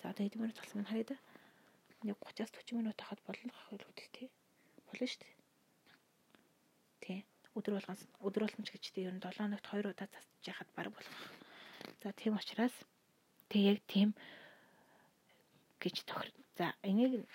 [0.00, 1.16] за одоо хэдэн минут болсон харъя да.
[2.06, 4.28] Нэг 30-аас 40 минут хахад болно хэл үүдээ тий.
[4.86, 5.34] Болно шүү дээ.
[7.04, 7.18] Тий.
[7.56, 10.68] Өдөр болгоно өдөр болгоно ч гэж тий ер нь 7 хоногт 2 удаа засаж яхад
[10.76, 11.18] баг болох.
[12.02, 12.74] За тийм учраас
[13.50, 14.14] тэг яг тийм
[15.82, 16.30] гэж тохир.
[16.58, 17.26] За энийг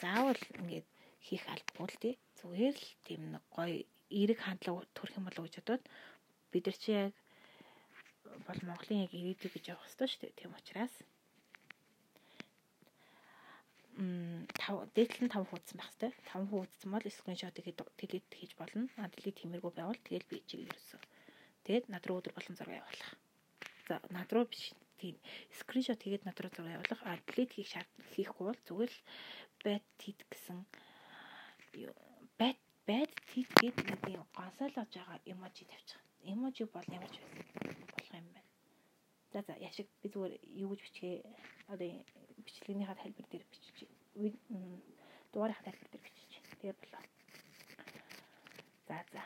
[0.00, 0.86] заавал ингээд
[1.26, 2.14] хийх албагүй л тий.
[2.38, 5.84] Зүгээр л тийм нэг гоё эерэг хандлага төрөх юм болов гэж бодоод
[6.52, 7.14] бид нар чи яг
[8.46, 10.38] бол Монголын яг ирээдүй гэж явах хэрэгтэй шүү дээ.
[10.38, 10.94] Тийм учраас
[13.96, 16.12] м тав дээдлэн 5 хуудсан байх хэрэгтэй.
[16.32, 18.88] 5 хуудсан бол скриншот хийгээд delete хийж болно.
[19.00, 21.00] А delete хиймэргүй байвал тэгэл би чиг ерөөсөө.
[21.64, 23.10] Тэгээд над руу өдөр болон зураг явуулах.
[23.86, 25.16] За над руу биш тийм
[25.60, 27.00] скриншот хийгээд над руу зураг явуулах.
[27.04, 29.00] А delete хийх шаард хийхгүй бол зүгээр л
[29.64, 30.58] байт тит гэсэн
[32.86, 36.00] байт тит гэдэг нэг юм гонсойлгож байгаа эможи тавьчих.
[36.26, 38.42] Эможи бол ямар ч байсан болох юм байна.
[39.32, 41.16] За за яшиг би зүгээр юу гэж бичгээ
[41.72, 41.88] одоо
[42.44, 43.76] бичлэгнийхаа тайлбар дээр бичиж
[45.32, 46.32] дугаарынхаа тайлбар дээр бичиж.
[46.60, 47.02] Тэгээ болоо.
[48.88, 49.22] За за.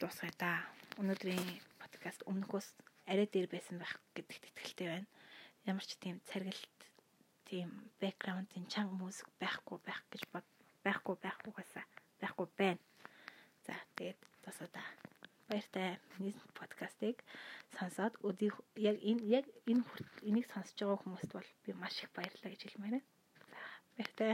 [0.00, 0.52] Дуусгая да.
[1.02, 1.44] Өнөөдрийн
[1.82, 2.68] подкаст өмнөхөөс
[3.10, 5.08] арай дээр байсан байх гэдэгт итгэлтэй байна.
[5.66, 6.78] Ямар ч тийм царгалт
[7.44, 7.68] тийм
[8.00, 10.46] бэкграундын чанга музик байхгүй байх гэж бод
[10.88, 11.84] байхгүй байхгүйгаасаа
[12.20, 12.80] байхгүй байна.
[13.66, 14.82] За тэгээд тасаа да.
[15.48, 17.16] Баяртай миний подкастыг
[17.76, 18.50] сонсоод өдий
[18.90, 19.84] яг энэ яг энэ
[20.28, 23.06] энийг сонсож байгаа хүмүүст бол би маш их баярлалаа гэж хэлмээр байна.
[23.50, 23.56] За
[23.96, 24.32] баяртай.